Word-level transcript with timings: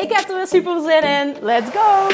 Ik 0.00 0.12
heb 0.12 0.28
er 0.28 0.36
weer 0.36 0.46
super 0.46 0.80
zin 0.80 1.02
in. 1.02 1.34
Let's 1.40 1.70
go! 1.70 2.06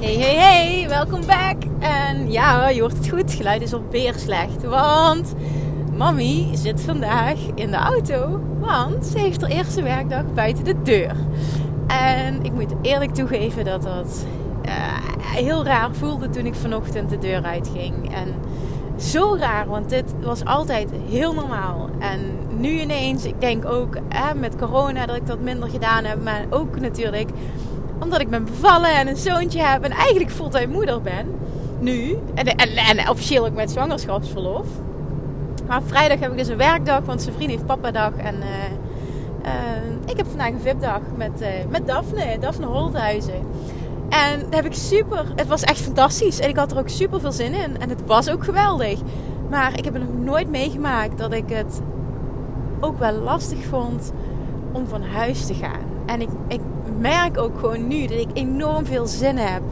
Hey, 0.00 0.14
hey, 0.14 0.34
hey, 0.34 0.88
welkom 0.88 1.26
back. 1.26 1.56
En 1.80 2.30
ja, 2.30 2.68
je 2.68 2.80
hoort 2.80 2.96
het 2.96 3.08
goed, 3.08 3.32
geluid 3.32 3.62
is 3.62 3.72
alweer 3.72 4.14
slecht. 4.14 4.64
Want 4.64 5.34
Mami 5.96 6.50
zit 6.56 6.80
vandaag 6.80 7.38
in 7.54 7.70
de 7.70 7.76
auto, 7.76 8.40
want 8.60 9.06
ze 9.06 9.18
heeft 9.18 9.40
haar 9.40 9.50
eerste 9.50 9.82
werkdag 9.82 10.32
buiten 10.34 10.64
de 10.64 10.82
deur. 10.82 11.16
En 11.86 12.44
ik 12.44 12.52
moet 12.52 12.74
eerlijk 12.82 13.14
toegeven 13.14 13.64
dat 13.64 13.82
dat 13.82 14.26
uh, 14.64 15.15
heel 15.34 15.64
raar 15.64 15.94
voelde 15.94 16.30
toen 16.30 16.46
ik 16.46 16.54
vanochtend 16.54 17.10
de 17.10 17.18
deur 17.18 17.42
uitging. 17.42 18.14
En 18.14 18.34
zo 18.98 19.36
raar, 19.38 19.66
want 19.66 19.88
dit 19.88 20.14
was 20.22 20.44
altijd 20.44 20.88
heel 21.08 21.34
normaal. 21.34 21.88
En 21.98 22.20
nu 22.58 22.80
ineens, 22.80 23.24
ik 23.24 23.40
denk 23.40 23.64
ook 23.64 23.98
met 24.36 24.56
corona 24.56 25.06
dat 25.06 25.16
ik 25.16 25.26
dat 25.26 25.40
minder 25.40 25.68
gedaan 25.68 26.04
heb, 26.04 26.22
maar 26.22 26.44
ook 26.50 26.80
natuurlijk 26.80 27.30
omdat 28.00 28.20
ik 28.20 28.30
ben 28.30 28.44
bevallen 28.44 28.96
en 28.96 29.08
een 29.08 29.16
zoontje 29.16 29.62
heb 29.62 29.82
en 29.82 29.90
eigenlijk 29.90 30.30
fulltime 30.30 30.72
moeder 30.72 31.02
ben. 31.02 31.26
Nu. 31.78 32.18
En, 32.34 32.46
en, 32.46 32.98
en 32.98 33.08
officieel 33.08 33.46
ook 33.46 33.54
met 33.54 33.70
zwangerschapsverlof. 33.70 34.66
Maar 35.66 35.82
vrijdag 35.82 36.20
heb 36.20 36.30
ik 36.30 36.38
dus 36.38 36.48
een 36.48 36.56
werkdag, 36.56 37.00
want 37.04 37.22
zijn 37.22 37.34
vriend 37.34 37.50
heeft 37.50 37.66
papa-dag. 37.66 38.12
En 38.16 38.34
uh, 38.34 38.44
uh, 39.44 40.10
ik 40.10 40.16
heb 40.16 40.26
vandaag 40.26 40.48
een 40.48 40.60
VIP-dag 40.60 41.00
met, 41.16 41.40
uh, 41.40 41.48
met 41.68 41.86
Daphne, 41.86 42.38
Daphne 42.40 42.66
Holthuizen. 42.66 43.46
En 44.08 44.40
dat 44.40 44.54
heb 44.54 44.64
ik 44.64 44.74
super, 44.74 45.32
het 45.36 45.46
was 45.46 45.62
echt 45.62 45.80
fantastisch. 45.80 46.40
En 46.40 46.48
ik 46.48 46.56
had 46.56 46.72
er 46.72 46.78
ook 46.78 46.88
super 46.88 47.20
veel 47.20 47.32
zin 47.32 47.54
in. 47.54 47.80
En 47.80 47.88
het 47.88 48.06
was 48.06 48.30
ook 48.30 48.44
geweldig. 48.44 49.00
Maar 49.50 49.78
ik 49.78 49.84
heb 49.84 49.98
nog 49.98 50.18
nooit 50.18 50.50
meegemaakt 50.50 51.18
dat 51.18 51.32
ik 51.32 51.48
het 51.48 51.80
ook 52.80 52.98
wel 52.98 53.12
lastig 53.12 53.64
vond 53.64 54.12
om 54.72 54.86
van 54.86 55.02
huis 55.02 55.46
te 55.46 55.54
gaan. 55.54 55.84
En 56.06 56.20
ik, 56.20 56.28
ik 56.48 56.60
merk 56.98 57.38
ook 57.38 57.58
gewoon 57.58 57.86
nu 57.86 58.06
dat 58.06 58.18
ik 58.18 58.28
enorm 58.32 58.86
veel 58.86 59.06
zin 59.06 59.36
heb 59.36 59.62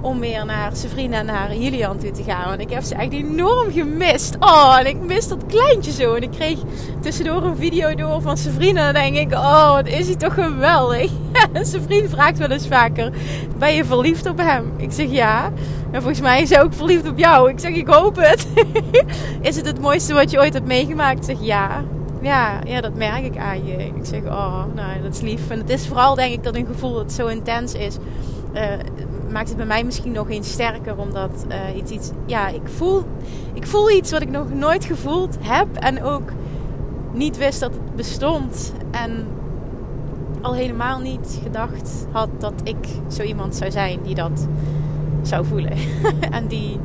om 0.00 0.20
weer 0.20 0.44
naar 0.44 0.76
Sabrina 0.76 1.18
en 1.18 1.26
naar 1.26 1.56
Julian 1.56 1.98
toe 1.98 2.10
te 2.10 2.22
gaan. 2.22 2.48
Want 2.48 2.60
ik 2.60 2.70
heb 2.70 2.82
ze 2.82 2.94
echt 2.94 3.12
enorm 3.12 3.72
gemist. 3.72 4.36
Oh, 4.38 4.76
en 4.78 4.86
ik 4.86 5.00
mis 5.00 5.28
dat 5.28 5.46
kleintje 5.46 5.92
zo. 5.92 6.14
En 6.14 6.22
ik 6.22 6.30
kreeg 6.30 6.58
tussendoor 7.00 7.42
een 7.42 7.56
video 7.56 7.94
door 7.94 8.22
van 8.22 8.36
Sabrina. 8.36 8.86
En 8.86 8.94
dan 8.94 9.02
denk 9.02 9.16
ik, 9.16 9.32
oh, 9.32 9.72
wat 9.72 9.86
is 9.86 10.06
hij 10.06 10.16
toch 10.16 10.34
geweldig. 10.34 11.10
en 11.52 11.66
vriend 11.66 12.10
vraagt 12.10 12.38
wel 12.38 12.50
eens 12.50 12.68
vaker, 12.68 13.12
ben 13.58 13.74
je 13.74 13.84
verliefd 13.84 14.26
op 14.26 14.38
hem? 14.38 14.72
Ik 14.76 14.92
zeg 14.92 15.10
ja. 15.10 15.52
En 15.90 16.02
volgens 16.02 16.20
mij 16.20 16.42
is 16.42 16.50
hij 16.50 16.62
ook 16.62 16.74
verliefd 16.74 17.08
op 17.08 17.18
jou. 17.18 17.50
Ik 17.50 17.58
zeg, 17.58 17.74
ik 17.74 17.88
hoop 17.88 18.16
het. 18.16 18.46
is 19.40 19.56
het 19.56 19.66
het 19.66 19.80
mooiste 19.80 20.14
wat 20.14 20.30
je 20.30 20.38
ooit 20.38 20.52
hebt 20.52 20.66
meegemaakt? 20.66 21.18
Ik 21.18 21.24
zeg 21.24 21.46
ja. 21.46 21.84
Ja, 22.22 22.58
ja, 22.64 22.80
dat 22.80 22.94
merk 22.94 23.24
ik 23.24 23.36
aan 23.36 23.66
je. 23.66 23.76
Ik 23.76 23.92
zeg, 24.02 24.22
oh, 24.22 24.64
nou, 24.74 25.02
dat 25.02 25.14
is 25.14 25.20
lief. 25.20 25.50
En 25.50 25.58
het 25.58 25.70
is 25.70 25.86
vooral, 25.86 26.14
denk 26.14 26.32
ik, 26.32 26.44
dat 26.44 26.54
een 26.54 26.66
gevoel 26.66 26.94
dat 26.94 27.12
zo 27.12 27.26
intens 27.26 27.74
is. 27.74 27.96
Uh, 28.54 28.62
maakt 29.32 29.48
het 29.48 29.56
bij 29.56 29.66
mij 29.66 29.84
misschien 29.84 30.12
nog 30.12 30.30
eens 30.30 30.52
sterker. 30.52 30.98
Omdat 30.98 31.44
uh, 31.48 31.76
iets, 31.76 31.90
iets, 31.90 32.10
ja, 32.26 32.48
ik 32.48 32.68
voel, 32.76 33.04
ik 33.52 33.66
voel 33.66 33.90
iets 33.90 34.10
wat 34.10 34.22
ik 34.22 34.30
nog 34.30 34.52
nooit 34.52 34.84
gevoeld 34.84 35.36
heb. 35.40 35.76
En 35.76 36.02
ook 36.02 36.32
niet 37.12 37.36
wist 37.36 37.60
dat 37.60 37.72
het 37.72 37.96
bestond. 37.96 38.72
En 38.90 39.26
al 40.40 40.54
helemaal 40.54 40.98
niet 40.98 41.40
gedacht 41.42 42.06
had 42.10 42.28
dat 42.38 42.54
ik 42.64 42.88
zo 43.08 43.22
iemand 43.22 43.56
zou 43.56 43.70
zijn 43.70 44.02
die 44.02 44.14
dat 44.14 44.46
zou 45.22 45.46
voelen. 45.46 45.72
en 46.30 46.46
die 46.46 46.80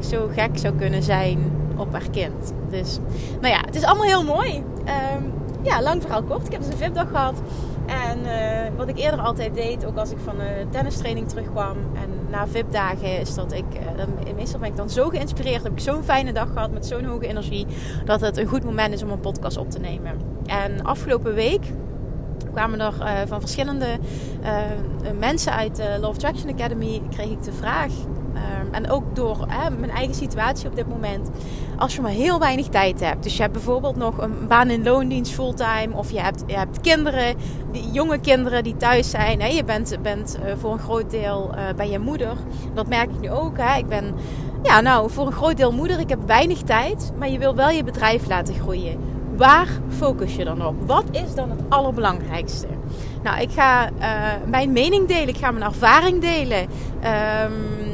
zo 0.00 0.28
gek 0.32 0.58
zou 0.58 0.74
kunnen 0.74 1.02
zijn 1.02 1.38
op 1.76 1.92
haar 1.92 2.10
kind. 2.10 2.52
Dus, 2.70 2.98
nou 3.40 3.54
ja, 3.54 3.60
het 3.60 3.74
is 3.74 3.84
allemaal 3.84 4.06
heel 4.06 4.24
mooi. 4.24 4.56
Um, 4.56 5.32
ja, 5.62 5.82
lang 5.82 6.02
verhaal 6.02 6.22
kort. 6.22 6.46
Ik 6.46 6.52
heb 6.52 6.60
dus 6.60 6.70
een 6.70 6.78
VIP-dag 6.78 7.08
gehad. 7.08 7.42
En 7.86 8.18
uh, 8.18 8.76
wat 8.76 8.88
ik 8.88 8.98
eerder 8.98 9.20
altijd 9.20 9.54
deed, 9.54 9.84
ook 9.86 9.96
als 9.96 10.10
ik 10.10 10.18
van 10.24 10.40
een 10.40 10.68
tennistraining 10.70 11.28
terugkwam 11.28 11.76
en 11.94 12.30
na 12.30 12.46
VIP-dagen, 12.46 13.20
is 13.20 13.34
dat 13.34 13.52
ik, 13.52 13.64
uh, 14.26 14.34
meestal 14.34 14.60
ben 14.60 14.68
ik 14.68 14.76
dan 14.76 14.90
zo 14.90 15.08
geïnspireerd, 15.08 15.62
heb 15.62 15.72
ik 15.72 15.80
zo'n 15.80 16.02
fijne 16.02 16.32
dag 16.32 16.52
gehad 16.52 16.72
met 16.72 16.86
zo'n 16.86 17.04
hoge 17.04 17.26
energie, 17.26 17.66
dat 18.04 18.20
het 18.20 18.36
een 18.36 18.46
goed 18.46 18.64
moment 18.64 18.94
is 18.94 19.02
om 19.02 19.10
een 19.10 19.20
podcast 19.20 19.56
op 19.56 19.70
te 19.70 19.78
nemen. 19.78 20.20
En 20.46 20.84
afgelopen 20.84 21.34
week 21.34 21.64
kwamen 22.52 22.80
er 22.80 22.94
uh, 23.00 23.08
van 23.26 23.40
verschillende 23.40 23.98
mensen 25.18 25.52
uit 25.52 25.76
de 25.76 25.96
Love 26.00 26.18
Traction 26.18 26.52
Academy, 26.52 27.02
kreeg 27.10 27.30
ik 27.30 27.42
de 27.42 27.52
vraag 27.52 27.92
Um, 28.34 28.74
en 28.74 28.90
ook 28.90 29.16
door 29.16 29.44
hè, 29.48 29.70
mijn 29.70 29.90
eigen 29.90 30.14
situatie 30.14 30.68
op 30.68 30.76
dit 30.76 30.88
moment. 30.88 31.30
Als 31.78 31.94
je 31.94 32.00
maar 32.00 32.10
heel 32.10 32.38
weinig 32.38 32.66
tijd 32.66 33.00
hebt. 33.00 33.22
Dus 33.22 33.36
je 33.36 33.40
hebt 33.40 33.52
bijvoorbeeld 33.52 33.96
nog 33.96 34.18
een 34.18 34.46
baan 34.48 34.70
in 34.70 34.82
loondienst 34.82 35.32
fulltime. 35.32 35.94
Of 35.94 36.10
je 36.10 36.20
hebt, 36.20 36.42
je 36.46 36.56
hebt 36.56 36.80
kinderen, 36.80 37.36
die, 37.72 37.90
jonge 37.90 38.18
kinderen 38.18 38.64
die 38.64 38.76
thuis 38.76 39.10
zijn. 39.10 39.40
Hè. 39.40 39.46
Je 39.46 39.64
bent, 39.64 39.96
bent 40.02 40.38
uh, 40.44 40.52
voor 40.58 40.72
een 40.72 40.78
groot 40.78 41.10
deel 41.10 41.50
uh, 41.54 41.60
bij 41.76 41.90
je 41.90 41.98
moeder. 41.98 42.36
Dat 42.74 42.88
merk 42.88 43.10
ik 43.10 43.20
nu 43.20 43.30
ook. 43.30 43.58
Hè. 43.58 43.78
Ik 43.78 43.88
ben 43.88 44.14
ja, 44.62 44.80
nou, 44.80 45.10
voor 45.10 45.26
een 45.26 45.32
groot 45.32 45.56
deel 45.56 45.72
moeder. 45.72 46.00
Ik 46.00 46.08
heb 46.08 46.26
weinig 46.26 46.62
tijd. 46.62 47.12
Maar 47.18 47.28
je 47.28 47.38
wil 47.38 47.54
wel 47.54 47.70
je 47.70 47.84
bedrijf 47.84 48.28
laten 48.28 48.54
groeien. 48.54 48.98
Waar 49.36 49.68
focus 49.88 50.36
je 50.36 50.44
dan 50.44 50.66
op? 50.66 50.74
Wat 50.86 51.04
is 51.10 51.34
dan 51.34 51.50
het 51.50 51.60
allerbelangrijkste? 51.68 52.66
Nou, 53.22 53.40
ik 53.40 53.50
ga 53.50 53.90
uh, 53.90 54.06
mijn 54.46 54.72
mening 54.72 55.08
delen. 55.08 55.28
Ik 55.28 55.36
ga 55.36 55.50
mijn 55.50 55.64
ervaring 55.64 56.20
delen. 56.20 56.58
Um, 56.58 57.91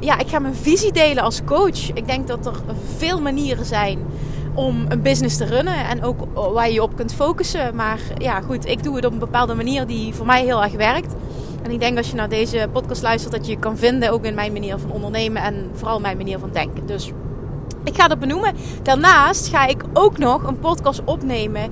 ja, 0.00 0.18
ik 0.18 0.28
ga 0.28 0.38
mijn 0.38 0.54
visie 0.54 0.92
delen 0.92 1.22
als 1.22 1.44
coach. 1.44 1.92
Ik 1.92 2.06
denk 2.06 2.26
dat 2.26 2.46
er 2.46 2.54
veel 2.96 3.20
manieren 3.20 3.64
zijn 3.64 3.98
om 4.54 4.84
een 4.88 5.02
business 5.02 5.36
te 5.36 5.44
runnen 5.44 5.88
en 5.88 6.02
ook 6.02 6.20
waar 6.52 6.70
je 6.70 6.82
op 6.82 6.96
kunt 6.96 7.14
focussen. 7.14 7.74
Maar 7.74 8.00
ja, 8.18 8.40
goed, 8.40 8.66
ik 8.66 8.82
doe 8.82 8.96
het 8.96 9.04
op 9.04 9.12
een 9.12 9.18
bepaalde 9.18 9.54
manier 9.54 9.86
die 9.86 10.14
voor 10.14 10.26
mij 10.26 10.44
heel 10.44 10.62
erg 10.62 10.72
werkt. 10.72 11.14
En 11.62 11.70
ik 11.70 11.80
denk 11.80 11.96
als 11.96 12.10
je 12.10 12.14
naar 12.14 12.28
deze 12.28 12.68
podcast 12.72 13.02
luistert 13.02 13.32
dat 13.32 13.46
je 13.46 13.52
je 13.52 13.58
kan 13.58 13.76
vinden 13.76 14.12
ook 14.12 14.24
in 14.24 14.34
mijn 14.34 14.52
manier 14.52 14.78
van 14.78 14.90
ondernemen 14.90 15.42
en 15.42 15.70
vooral 15.72 16.00
mijn 16.00 16.16
manier 16.16 16.38
van 16.38 16.50
denken. 16.52 16.86
Dus 16.86 17.12
ik 17.84 17.96
ga 17.96 18.08
dat 18.08 18.18
benoemen. 18.18 18.54
Daarnaast 18.82 19.48
ga 19.48 19.66
ik 19.66 19.84
ook 19.92 20.18
nog 20.18 20.42
een 20.42 20.58
podcast 20.58 21.02
opnemen. 21.04 21.62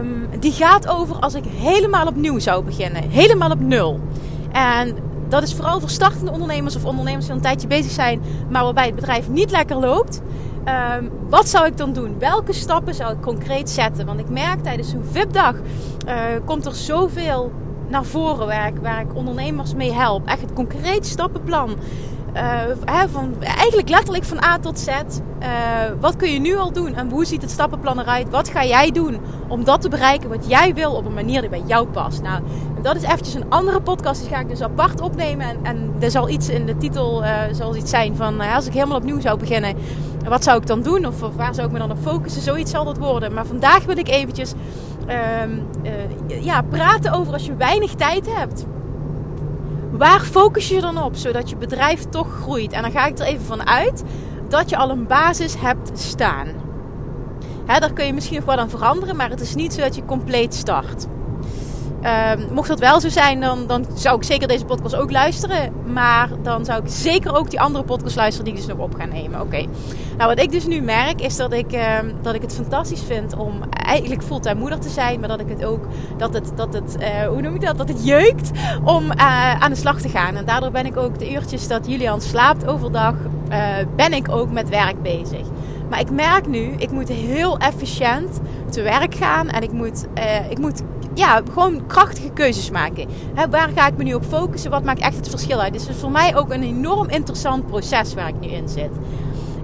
Um, 0.00 0.28
die 0.40 0.52
gaat 0.52 0.88
over 0.88 1.16
als 1.16 1.34
ik 1.34 1.44
helemaal 1.44 2.06
opnieuw 2.06 2.38
zou 2.38 2.64
beginnen. 2.64 3.10
Helemaal 3.10 3.50
op 3.50 3.60
nul. 3.60 4.00
En 4.52 4.96
dat 5.28 5.42
is 5.42 5.54
vooral 5.54 5.80
voor 5.80 5.90
startende 5.90 6.30
ondernemers 6.30 6.76
of 6.76 6.84
ondernemers 6.84 7.24
die 7.24 7.30
al 7.30 7.36
een 7.36 7.44
tijdje 7.44 7.68
bezig 7.68 7.90
zijn, 7.90 8.20
maar 8.50 8.62
waarbij 8.62 8.86
het 8.86 8.94
bedrijf 8.94 9.28
niet 9.28 9.50
lekker 9.50 9.76
loopt. 9.76 10.22
Um, 10.98 11.10
wat 11.28 11.48
zou 11.48 11.66
ik 11.66 11.76
dan 11.76 11.92
doen? 11.92 12.18
Welke 12.18 12.52
stappen 12.52 12.94
zou 12.94 13.12
ik 13.12 13.20
concreet 13.20 13.70
zetten? 13.70 14.06
Want 14.06 14.20
ik 14.20 14.28
merk 14.28 14.62
tijdens 14.62 14.92
een 14.92 15.04
VIP-dag 15.04 15.54
uh, 15.54 16.14
komt 16.44 16.66
er 16.66 16.74
zoveel 16.74 17.52
naar 17.88 18.04
voren 18.04 18.46
waar 18.46 18.66
ik, 18.66 18.76
waar 18.82 19.00
ik 19.00 19.14
ondernemers 19.14 19.74
mee 19.74 19.92
help. 19.92 20.26
Echt 20.26 20.40
het 20.40 20.52
concreet 20.52 21.06
stappenplan. 21.06 21.76
Uh, 22.34 23.06
van, 23.08 23.34
eigenlijk 23.42 23.88
letterlijk 23.88 24.24
van 24.24 24.44
A 24.44 24.58
tot 24.58 24.78
Z. 24.78 24.88
Uh, 24.88 24.96
wat 26.00 26.16
kun 26.16 26.32
je 26.32 26.40
nu 26.40 26.56
al 26.56 26.72
doen 26.72 26.94
en 26.94 27.10
hoe 27.10 27.24
ziet 27.24 27.42
het 27.42 27.50
stappenplan 27.50 28.00
eruit? 28.00 28.30
Wat 28.30 28.48
ga 28.48 28.64
jij 28.64 28.90
doen 28.90 29.20
om 29.48 29.64
dat 29.64 29.80
te 29.80 29.88
bereiken 29.88 30.28
wat 30.28 30.48
jij 30.48 30.74
wil 30.74 30.92
op 30.92 31.04
een 31.04 31.14
manier 31.14 31.40
die 31.40 31.50
bij 31.50 31.62
jou 31.66 31.86
past? 31.86 32.22
Nou, 32.22 32.42
dat 32.82 32.96
is 32.96 33.02
eventjes 33.02 33.34
een 33.34 33.50
andere 33.50 33.80
podcast. 33.80 34.20
Die 34.20 34.30
ga 34.30 34.40
ik 34.40 34.48
dus 34.48 34.62
apart 34.62 35.00
opnemen. 35.00 35.46
En, 35.46 35.58
en 35.62 35.94
er 36.00 36.10
zal 36.10 36.28
iets 36.28 36.48
in 36.48 36.66
de 36.66 36.76
titel 36.76 37.22
uh, 37.22 37.30
zal 37.52 37.76
iets 37.76 37.90
zijn 37.90 38.16
van 38.16 38.40
als 38.40 38.66
ik 38.66 38.72
helemaal 38.72 38.96
opnieuw 38.96 39.20
zou 39.20 39.38
beginnen, 39.38 39.76
wat 40.28 40.44
zou 40.44 40.60
ik 40.60 40.66
dan 40.66 40.82
doen? 40.82 41.06
Of, 41.06 41.20
waar 41.36 41.54
zou 41.54 41.66
ik 41.66 41.72
me 41.72 41.78
dan 41.78 41.90
op 41.90 41.98
focussen? 42.02 42.42
Zoiets 42.42 42.70
zal 42.70 42.84
dat 42.84 42.98
worden. 42.98 43.32
Maar 43.32 43.46
vandaag 43.46 43.84
wil 43.84 43.98
ik 43.98 44.08
eventjes 44.08 44.52
ja, 46.40 46.62
praten 46.62 47.12
over 47.12 47.32
als 47.32 47.46
je 47.46 47.56
weinig 47.56 47.94
tijd 47.94 48.34
hebt 48.34 48.66
Waar 49.98 50.20
focus 50.20 50.68
je 50.68 50.80
dan 50.80 51.02
op, 51.02 51.16
zodat 51.16 51.50
je 51.50 51.56
bedrijf 51.56 52.04
toch 52.04 52.28
groeit? 52.40 52.72
En 52.72 52.82
dan 52.82 52.90
ga 52.90 53.06
ik 53.06 53.18
er 53.18 53.26
even 53.26 53.44
van 53.44 53.66
uit 53.66 54.02
dat 54.48 54.70
je 54.70 54.76
al 54.76 54.90
een 54.90 55.06
basis 55.06 55.60
hebt 55.60 55.98
staan. 55.98 56.46
Hè, 57.66 57.80
daar 57.80 57.92
kun 57.92 58.06
je 58.06 58.12
misschien 58.12 58.36
nog 58.36 58.44
wel 58.44 58.56
aan 58.56 58.70
veranderen, 58.70 59.16
maar 59.16 59.30
het 59.30 59.40
is 59.40 59.54
niet 59.54 59.72
zo 59.72 59.80
dat 59.80 59.94
je 59.94 60.04
compleet 60.04 60.54
start. 60.54 61.06
Ehm, 62.02 62.52
mocht 62.52 62.68
dat 62.68 62.78
wel 62.78 63.00
zo 63.00 63.08
zijn, 63.08 63.40
dan, 63.40 63.66
dan 63.66 63.86
zou 63.94 64.16
ik 64.16 64.22
zeker 64.24 64.48
deze 64.48 64.64
podcast 64.64 64.96
ook 64.96 65.10
luisteren. 65.10 65.72
Maar 65.92 66.28
dan 66.42 66.64
zou 66.64 66.82
ik 66.82 66.88
zeker 66.90 67.36
ook 67.36 67.50
die 67.50 67.60
andere 67.60 67.84
podcast 67.84 68.16
luisteren 68.16 68.44
die 68.44 68.54
ik 68.54 68.66
dus 68.66 68.76
nog 68.76 68.84
op 68.84 68.94
ga 68.94 69.04
nemen. 69.04 69.40
Oké. 69.40 69.66
Nou, 70.16 70.30
wat 70.30 70.40
ik 70.40 70.50
dus 70.50 70.66
nu 70.66 70.80
merk 70.80 71.20
is 71.20 71.36
dat 71.36 71.52
ik, 71.52 71.72
ehm, 71.72 72.10
dat 72.22 72.34
ik 72.34 72.42
het 72.42 72.54
fantastisch 72.54 73.02
vind 73.02 73.36
om 73.36 73.60
eigenlijk 73.70 74.22
fulltime 74.22 74.60
moeder 74.60 74.78
te 74.78 74.88
zijn. 74.88 75.20
Maar 75.20 75.28
dat 75.28 75.40
ik 75.40 75.48
het 75.48 75.64
ook, 75.64 75.86
dat 76.16 76.34
het, 76.34 76.52
dat 76.54 76.74
het 76.74 76.96
uh, 77.00 77.26
hoe 77.26 77.40
noem 77.40 77.54
ik 77.54 77.60
dat? 77.60 77.78
Dat 77.78 77.88
het 77.88 78.04
jeukt 78.06 78.50
om 78.84 79.04
uh, 79.04 79.60
aan 79.60 79.70
de 79.70 79.76
slag 79.76 80.00
te 80.00 80.08
gaan. 80.08 80.36
En 80.36 80.44
daardoor 80.44 80.70
ben 80.70 80.86
ik 80.86 80.96
ook 80.96 81.18
de 81.18 81.32
uurtjes 81.32 81.68
dat 81.68 81.86
Julian 81.86 82.20
slaapt 82.20 82.66
overdag, 82.66 83.14
uh, 83.50 83.56
ben 83.96 84.12
ik 84.12 84.30
ook 84.30 84.50
met 84.50 84.68
werk 84.68 85.02
bezig. 85.02 85.46
Maar 85.90 86.00
ik 86.00 86.10
merk 86.10 86.46
nu, 86.46 86.74
ik 86.76 86.90
moet 86.90 87.08
heel 87.08 87.58
efficiënt 87.58 88.40
te 88.70 88.82
werk 88.82 89.14
gaan. 89.14 89.48
En 89.48 89.62
ik 89.62 89.72
moet, 89.72 90.06
ik 90.50 90.58
moet 90.58 90.82
ja, 91.18 91.42
gewoon 91.52 91.86
krachtige 91.86 92.30
keuzes 92.30 92.70
maken. 92.70 93.08
Waar 93.50 93.70
ga 93.74 93.86
ik 93.86 93.96
me 93.96 94.02
nu 94.02 94.14
op 94.14 94.24
focussen? 94.24 94.70
Wat 94.70 94.84
maakt 94.84 95.00
echt 95.00 95.16
het 95.16 95.28
verschil 95.28 95.60
uit? 95.60 95.74
Het 95.74 95.88
is 95.88 95.96
voor 95.96 96.10
mij 96.10 96.36
ook 96.36 96.52
een 96.52 96.62
enorm 96.62 97.08
interessant 97.08 97.66
proces 97.66 98.14
waar 98.14 98.28
ik 98.28 98.40
nu 98.40 98.48
in 98.48 98.68
zit. 98.68 98.90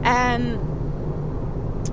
En 0.03 0.59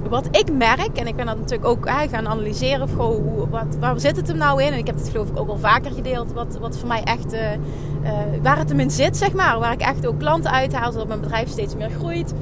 wat 0.09 0.27
ik 0.31 0.51
merk, 0.53 0.97
en 0.97 1.07
ik 1.07 1.15
ben 1.15 1.25
dat 1.25 1.37
natuurlijk 1.37 1.69
ook 1.69 1.89
gaan 1.89 2.27
analyseren, 2.27 2.81
of 2.81 2.95
hoe, 2.95 3.49
wat, 3.49 3.77
waar 3.79 3.99
zit 3.99 4.15
het 4.15 4.27
hem 4.27 4.37
nou 4.37 4.63
in? 4.63 4.71
En 4.71 4.77
ik 4.77 4.85
heb 4.85 4.95
het 4.95 5.09
geloof 5.09 5.29
ik 5.29 5.39
ook 5.39 5.49
al 5.49 5.57
vaker 5.57 5.91
gedeeld, 5.91 6.33
wat, 6.33 6.57
wat 6.59 6.77
voor 6.77 6.87
mij 6.87 7.03
echt, 7.03 7.33
uh, 7.33 7.51
uh, 7.51 8.09
waar 8.41 8.57
het 8.57 8.69
hem 8.69 8.79
in 8.79 8.91
zit, 8.91 9.17
zeg 9.17 9.33
maar. 9.33 9.59
Waar 9.59 9.71
ik 9.71 9.81
echt 9.81 10.07
ook 10.07 10.19
klanten 10.19 10.51
uithaal, 10.51 10.91
zodat 10.91 11.07
mijn 11.07 11.21
bedrijf 11.21 11.49
steeds 11.49 11.75
meer 11.75 11.89
groeit 11.89 12.33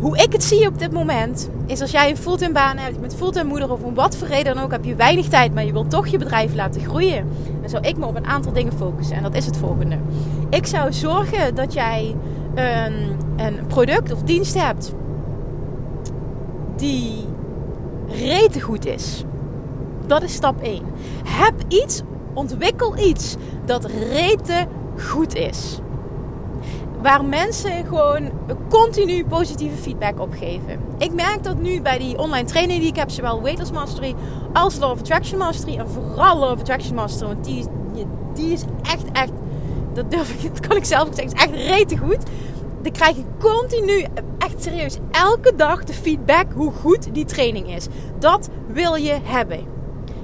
hoe 0.00 0.16
ik 0.16 0.32
het 0.32 0.44
zie 0.44 0.66
op 0.66 0.78
dit 0.78 0.92
moment, 0.92 1.50
is 1.66 1.80
als 1.80 1.90
jij 1.90 2.10
een 2.10 2.16
fulltime 2.16 2.52
baan 2.52 2.76
hebt, 2.76 3.00
bent 3.00 3.14
fulltime 3.14 3.48
moeder 3.48 3.70
of 3.70 3.82
om 3.82 3.94
wat 3.94 4.16
voor 4.16 4.28
reden 4.28 4.54
dan 4.54 4.64
ook, 4.64 4.70
heb 4.70 4.84
je 4.84 4.94
weinig 4.94 5.28
tijd, 5.28 5.54
maar 5.54 5.64
je 5.64 5.72
wilt 5.72 5.90
toch 5.90 6.06
je 6.06 6.18
bedrijf 6.18 6.54
laten 6.54 6.80
groeien. 6.80 7.28
Dan 7.60 7.70
zou 7.70 7.86
ik 7.86 7.96
me 7.96 8.06
op 8.06 8.16
een 8.16 8.26
aantal 8.26 8.52
dingen 8.52 8.72
focussen. 8.72 9.16
En 9.16 9.22
dat 9.22 9.34
is 9.34 9.46
het 9.46 9.56
volgende. 9.56 9.98
Ik 10.50 10.66
zou 10.66 10.92
zorgen 10.92 11.54
dat 11.54 11.72
jij 11.72 12.16
een, 12.54 12.94
een 13.36 13.66
product 13.66 14.12
of 14.12 14.22
dienst 14.22 14.54
hebt 14.60 14.94
die 16.76 17.24
rete 18.08 18.60
goed 18.60 18.86
is. 18.86 19.24
Dat 20.06 20.22
is 20.22 20.32
stap 20.32 20.62
1. 20.62 20.82
Heb 21.24 21.54
iets, 21.68 22.02
ontwikkel 22.34 22.98
iets 22.98 23.36
dat 23.64 23.84
rete 23.84 24.66
goed 24.96 25.34
is 25.34 25.78
waar 27.04 27.24
mensen 27.24 27.84
gewoon 27.86 28.30
continu 28.68 29.24
positieve 29.24 29.76
feedback 29.76 30.20
op 30.20 30.32
geven. 30.32 30.80
Ik 30.98 31.12
merk 31.12 31.42
dat 31.42 31.58
nu 31.58 31.80
bij 31.80 31.98
die 31.98 32.18
online 32.18 32.46
training 32.46 32.80
die 32.80 32.88
ik 32.88 32.96
heb, 32.96 33.10
zowel 33.10 33.42
Weightless 33.42 33.72
Mastery 33.72 34.14
als 34.52 34.78
Law 34.78 34.90
of 34.90 34.98
Attraction 34.98 35.38
Mastery. 35.38 35.76
En 35.76 35.88
vooral 35.88 36.38
Law 36.38 36.52
of 36.52 36.60
Attraction 36.60 36.94
Mastery, 36.94 37.32
want 37.32 37.44
die, 37.44 37.64
die 38.34 38.52
is 38.52 38.62
echt, 38.82 39.04
echt, 39.12 39.32
dat 39.92 40.10
durf 40.10 40.42
ik, 40.42 40.42
dat 40.54 40.66
kan 40.66 40.76
ik 40.76 40.84
zelf 40.84 41.08
ook 41.08 41.14
zeggen, 41.14 41.34
is 41.34 41.42
echt 41.42 41.68
rete 41.68 41.96
goed. 41.96 42.22
Dan 42.82 42.92
krijg 42.92 43.16
je 43.16 43.24
continu, 43.38 44.06
echt 44.38 44.62
serieus, 44.62 44.98
elke 45.10 45.54
dag 45.56 45.84
de 45.84 45.92
feedback 45.94 46.46
hoe 46.54 46.72
goed 46.72 47.14
die 47.14 47.24
training 47.24 47.74
is. 47.74 47.86
Dat 48.18 48.48
wil 48.66 48.94
je 48.94 49.18
hebben. 49.22 49.73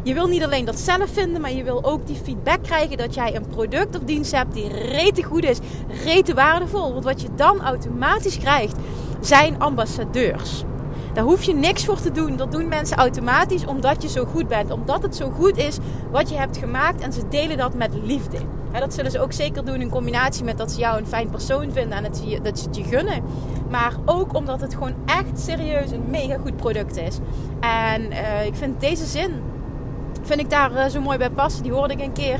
Je 0.02 0.14
wil 0.14 0.26
niet 0.26 0.42
alleen 0.42 0.64
dat 0.64 0.78
zelf 0.78 1.10
vinden, 1.10 1.40
maar 1.40 1.52
je 1.52 1.64
wil 1.64 1.84
ook 1.84 2.06
die 2.06 2.16
feedback 2.22 2.62
krijgen 2.62 2.96
dat 2.96 3.14
jij 3.14 3.36
een 3.36 3.46
product 3.46 3.96
of 3.96 4.02
dienst 4.04 4.32
hebt 4.32 4.54
die 4.54 4.68
rete 4.68 5.22
goed 5.22 5.44
is, 5.44 5.58
rete 6.04 6.34
waardevol. 6.34 6.92
Want 6.92 7.04
wat 7.04 7.22
je 7.22 7.28
dan 7.36 7.60
automatisch 7.60 8.38
krijgt, 8.38 8.76
zijn 9.20 9.60
ambassadeurs. 9.60 10.64
Daar 11.12 11.24
hoef 11.24 11.42
je 11.42 11.54
niks 11.54 11.84
voor 11.84 12.00
te 12.00 12.12
doen. 12.12 12.36
Dat 12.36 12.52
doen 12.52 12.68
mensen 12.68 12.96
automatisch 12.96 13.66
omdat 13.66 14.02
je 14.02 14.08
zo 14.08 14.24
goed 14.24 14.48
bent. 14.48 14.70
Omdat 14.70 15.02
het 15.02 15.16
zo 15.16 15.30
goed 15.30 15.56
is 15.56 15.78
wat 16.10 16.28
je 16.28 16.36
hebt 16.36 16.56
gemaakt 16.56 17.02
en 17.02 17.12
ze 17.12 17.28
delen 17.28 17.56
dat 17.56 17.74
met 17.74 17.94
liefde. 18.02 18.38
dat 18.72 18.94
zullen 18.94 19.10
ze 19.10 19.20
ook 19.20 19.32
zeker 19.32 19.64
doen 19.64 19.80
in 19.80 19.90
combinatie 19.90 20.44
met 20.44 20.58
dat 20.58 20.70
ze 20.70 20.78
jou 20.78 20.98
een 20.98 21.06
fijn 21.06 21.30
persoon 21.30 21.72
vinden 21.72 21.96
en 21.96 22.02
dat 22.02 22.16
ze, 22.16 22.38
het 22.42 22.68
je 22.70 22.84
gunnen. 22.84 23.22
Maar 23.70 23.96
ook 24.04 24.34
omdat 24.34 24.60
het 24.60 24.74
gewoon 24.74 24.94
echt 25.06 25.40
serieus 25.40 25.90
een 25.90 26.10
mega 26.10 26.36
goed 26.42 26.56
product 26.56 26.96
is. 26.96 27.18
En 27.60 28.02
uh, 28.02 28.46
ik 28.46 28.54
vind 28.54 28.80
deze 28.80 29.06
zin 29.06 29.42
vind 30.22 30.40
ik 30.40 30.50
daar 30.50 30.72
uh, 30.72 30.84
zo 30.84 31.00
mooi 31.00 31.18
bij 31.18 31.30
passen. 31.30 31.62
Die 31.62 31.72
hoorde 31.72 31.94
ik 31.94 32.00
een 32.00 32.12
keer 32.12 32.38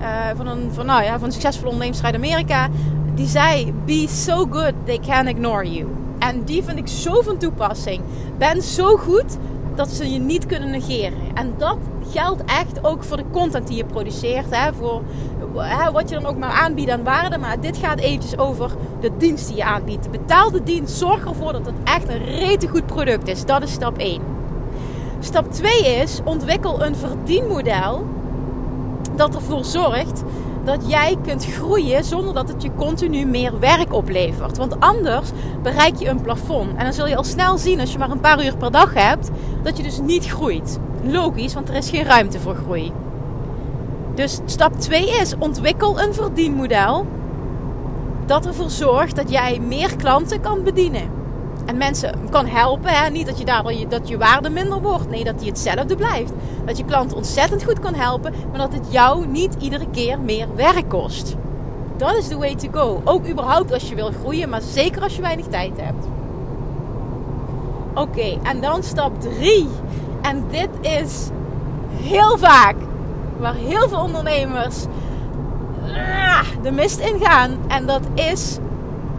uh, 0.00 0.06
van, 0.36 0.46
een, 0.46 0.72
van, 0.72 0.86
nou 0.86 1.02
ja, 1.02 1.18
van 1.18 1.26
een 1.26 1.32
succesvolle 1.32 1.92
uit 2.02 2.14
Amerika. 2.14 2.68
Die 3.14 3.28
zei: 3.28 3.74
Be 3.84 4.06
so 4.08 4.46
good 4.50 4.72
they 4.84 4.98
can 4.98 5.28
ignore 5.28 5.72
you. 5.72 5.86
En 6.18 6.44
die 6.44 6.62
vind 6.62 6.78
ik 6.78 6.88
zo 6.88 7.20
van 7.20 7.38
toepassing. 7.38 8.00
Ben 8.38 8.62
zo 8.62 8.96
goed 8.96 9.38
dat 9.74 9.88
ze 9.88 10.12
je 10.12 10.18
niet 10.18 10.46
kunnen 10.46 10.70
negeren. 10.70 11.18
En 11.34 11.54
dat 11.58 11.78
geldt 12.10 12.44
echt 12.44 12.84
ook 12.84 13.04
voor 13.04 13.16
de 13.16 13.30
content 13.32 13.66
die 13.66 13.76
je 13.76 13.84
produceert. 13.84 14.56
Hè, 14.56 14.72
voor 14.74 15.02
hè, 15.54 15.92
wat 15.92 16.08
je 16.08 16.14
dan 16.14 16.26
ook 16.26 16.38
maar 16.38 16.52
aanbiedt 16.52 16.90
aan 16.90 17.04
waarde. 17.04 17.38
Maar 17.38 17.60
dit 17.60 17.76
gaat 17.76 17.98
eventjes 17.98 18.38
over 18.38 18.70
de 19.00 19.10
dienst 19.16 19.46
die 19.46 19.56
je 19.56 19.64
aanbiedt. 19.64 20.04
De 20.04 20.10
betaalde 20.10 20.62
dienst. 20.62 20.96
Zorg 20.96 21.24
ervoor 21.26 21.52
dat 21.52 21.66
het 21.66 21.74
echt 21.84 22.08
een 22.08 22.24
rete 22.24 22.68
goed 22.68 22.86
product 22.86 23.28
is. 23.28 23.44
Dat 23.44 23.62
is 23.62 23.72
stap 23.72 23.98
1. 23.98 24.39
Stap 25.22 25.52
2 25.52 25.86
is 25.86 26.20
ontwikkel 26.24 26.84
een 26.84 26.96
verdienmodel 26.96 28.06
dat 29.16 29.34
ervoor 29.34 29.64
zorgt 29.64 30.22
dat 30.64 30.90
jij 30.90 31.16
kunt 31.22 31.44
groeien 31.46 32.04
zonder 32.04 32.34
dat 32.34 32.48
het 32.48 32.62
je 32.62 32.74
continu 32.76 33.26
meer 33.26 33.58
werk 33.58 33.92
oplevert. 33.92 34.56
Want 34.56 34.80
anders 34.80 35.30
bereik 35.62 35.96
je 35.96 36.08
een 36.08 36.20
plafond. 36.20 36.76
En 36.76 36.84
dan 36.84 36.92
zul 36.92 37.06
je 37.06 37.16
al 37.16 37.24
snel 37.24 37.58
zien 37.58 37.80
als 37.80 37.92
je 37.92 37.98
maar 37.98 38.10
een 38.10 38.20
paar 38.20 38.44
uur 38.44 38.56
per 38.56 38.70
dag 38.70 38.94
hebt, 38.94 39.30
dat 39.62 39.76
je 39.76 39.82
dus 39.82 40.00
niet 40.00 40.26
groeit. 40.26 40.78
Logisch, 41.02 41.54
want 41.54 41.68
er 41.68 41.74
is 41.74 41.90
geen 41.90 42.04
ruimte 42.04 42.40
voor 42.40 42.54
groei. 42.54 42.92
Dus 44.14 44.40
stap 44.44 44.80
2 44.80 45.10
is 45.10 45.34
ontwikkel 45.38 46.00
een 46.00 46.14
verdienmodel 46.14 47.06
dat 48.26 48.46
ervoor 48.46 48.70
zorgt 48.70 49.16
dat 49.16 49.30
jij 49.30 49.58
meer 49.58 49.96
klanten 49.96 50.40
kan 50.40 50.62
bedienen 50.62 51.02
en 51.02 51.19
mensen 51.76 52.14
kan 52.30 52.46
helpen. 52.46 52.90
Hè? 52.90 53.10
Niet 53.10 53.26
dat 53.26 53.38
je, 53.38 53.44
daar, 53.44 53.64
dat 53.88 54.08
je 54.08 54.18
waarde 54.18 54.50
minder 54.50 54.80
wordt. 54.80 55.10
Nee, 55.10 55.24
dat 55.24 55.38
die 55.38 55.48
hetzelfde 55.48 55.96
blijft. 55.96 56.32
Dat 56.64 56.76
je 56.76 56.84
klant 56.84 57.14
ontzettend 57.14 57.64
goed 57.64 57.78
kan 57.78 57.94
helpen. 57.94 58.34
Maar 58.50 58.58
dat 58.58 58.72
het 58.72 58.86
jou 58.92 59.26
niet 59.26 59.56
iedere 59.58 59.86
keer 59.90 60.20
meer 60.20 60.48
werk 60.54 60.88
kost. 60.88 61.36
Dat 61.96 62.16
is 62.16 62.28
the 62.28 62.38
way 62.38 62.54
to 62.54 62.68
go. 62.72 63.00
Ook 63.04 63.28
überhaupt 63.28 63.72
als 63.72 63.88
je 63.88 63.94
wil 63.94 64.10
groeien. 64.20 64.48
Maar 64.48 64.62
zeker 64.62 65.02
als 65.02 65.16
je 65.16 65.22
weinig 65.22 65.46
tijd 65.46 65.72
hebt. 65.80 66.06
Oké, 67.94 68.38
en 68.42 68.60
dan 68.60 68.82
stap 68.82 69.20
3. 69.20 69.68
En 70.22 70.44
dit 70.50 70.68
is 70.80 71.28
heel 72.02 72.38
vaak 72.38 72.74
waar 73.38 73.54
heel 73.54 73.88
veel 73.88 74.00
ondernemers 74.00 74.84
ah, 75.96 76.46
de 76.62 76.70
mist 76.70 76.98
ingaan. 76.98 77.58
En 77.68 77.86
dat 77.86 78.02
is 78.14 78.58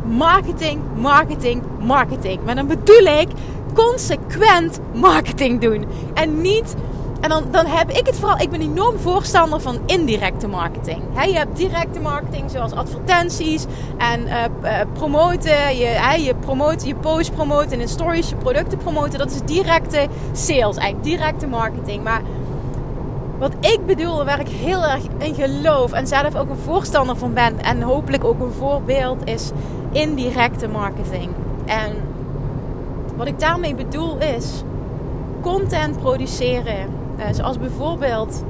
marketing, 0.06 0.82
marketing, 0.96 1.62
marketing. 1.80 2.44
Maar 2.44 2.56
dan 2.56 2.68
bedoel 2.68 3.20
ik 3.20 3.28
consequent 3.74 4.80
marketing 4.94 5.62
doen. 5.62 5.86
En 6.14 6.42
niet. 6.42 6.76
En 7.22 7.30
dan, 7.30 7.44
dan 7.52 7.66
heb 7.66 7.90
ik 7.90 8.06
het 8.06 8.16
vooral. 8.16 8.40
Ik 8.40 8.50
ben 8.50 8.62
enorm 8.62 8.98
voorstander 9.00 9.62
van 9.62 9.80
indirecte 9.86 10.48
marketing. 10.48 11.02
je 11.26 11.34
hebt 11.34 11.58
directe 11.58 12.00
marketing, 12.00 12.52
zoals 12.52 12.72
advertenties 12.72 13.66
en 13.98 14.22
uh, 14.22 14.44
uh, 14.64 14.80
promoten. 14.94 15.76
Je, 15.78 16.20
je 16.24 16.36
promoten, 16.40 16.88
je 16.88 16.96
post 16.96 17.34
promoten 17.34 17.72
en 17.72 17.80
in 17.80 17.88
stories 17.88 18.30
je 18.30 18.36
producten 18.36 18.78
promoten. 18.78 19.20
Dat 19.20 19.32
is 19.32 19.42
directe 19.46 20.08
sales, 20.32 20.78
eigenlijk 20.78 21.04
directe 21.04 21.48
marketing. 21.48 22.04
Maar 22.04 22.22
wat 23.42 23.54
ik 23.60 23.86
bedoel, 23.86 24.26
waar 24.26 24.40
ik 24.40 24.48
heel 24.48 24.86
erg 24.86 25.04
in 25.18 25.36
geloof 25.36 25.92
en 25.92 26.08
zelf 26.08 26.36
ook 26.36 26.50
een 26.50 26.58
voorstander 26.58 27.16
van 27.16 27.34
ben 27.34 27.60
en 27.60 27.82
hopelijk 27.82 28.24
ook 28.24 28.40
een 28.40 28.52
voorbeeld, 28.52 29.18
is 29.26 29.52
indirecte 29.92 30.68
marketing. 30.68 31.32
En 31.66 31.96
wat 33.16 33.28
ik 33.28 33.40
daarmee 33.40 33.76
bedoel 33.76 34.18
is 34.18 34.64
content 35.42 36.00
produceren. 36.00 36.90
Uh, 37.18 37.26
zoals 37.32 37.58
bijvoorbeeld 37.58 38.44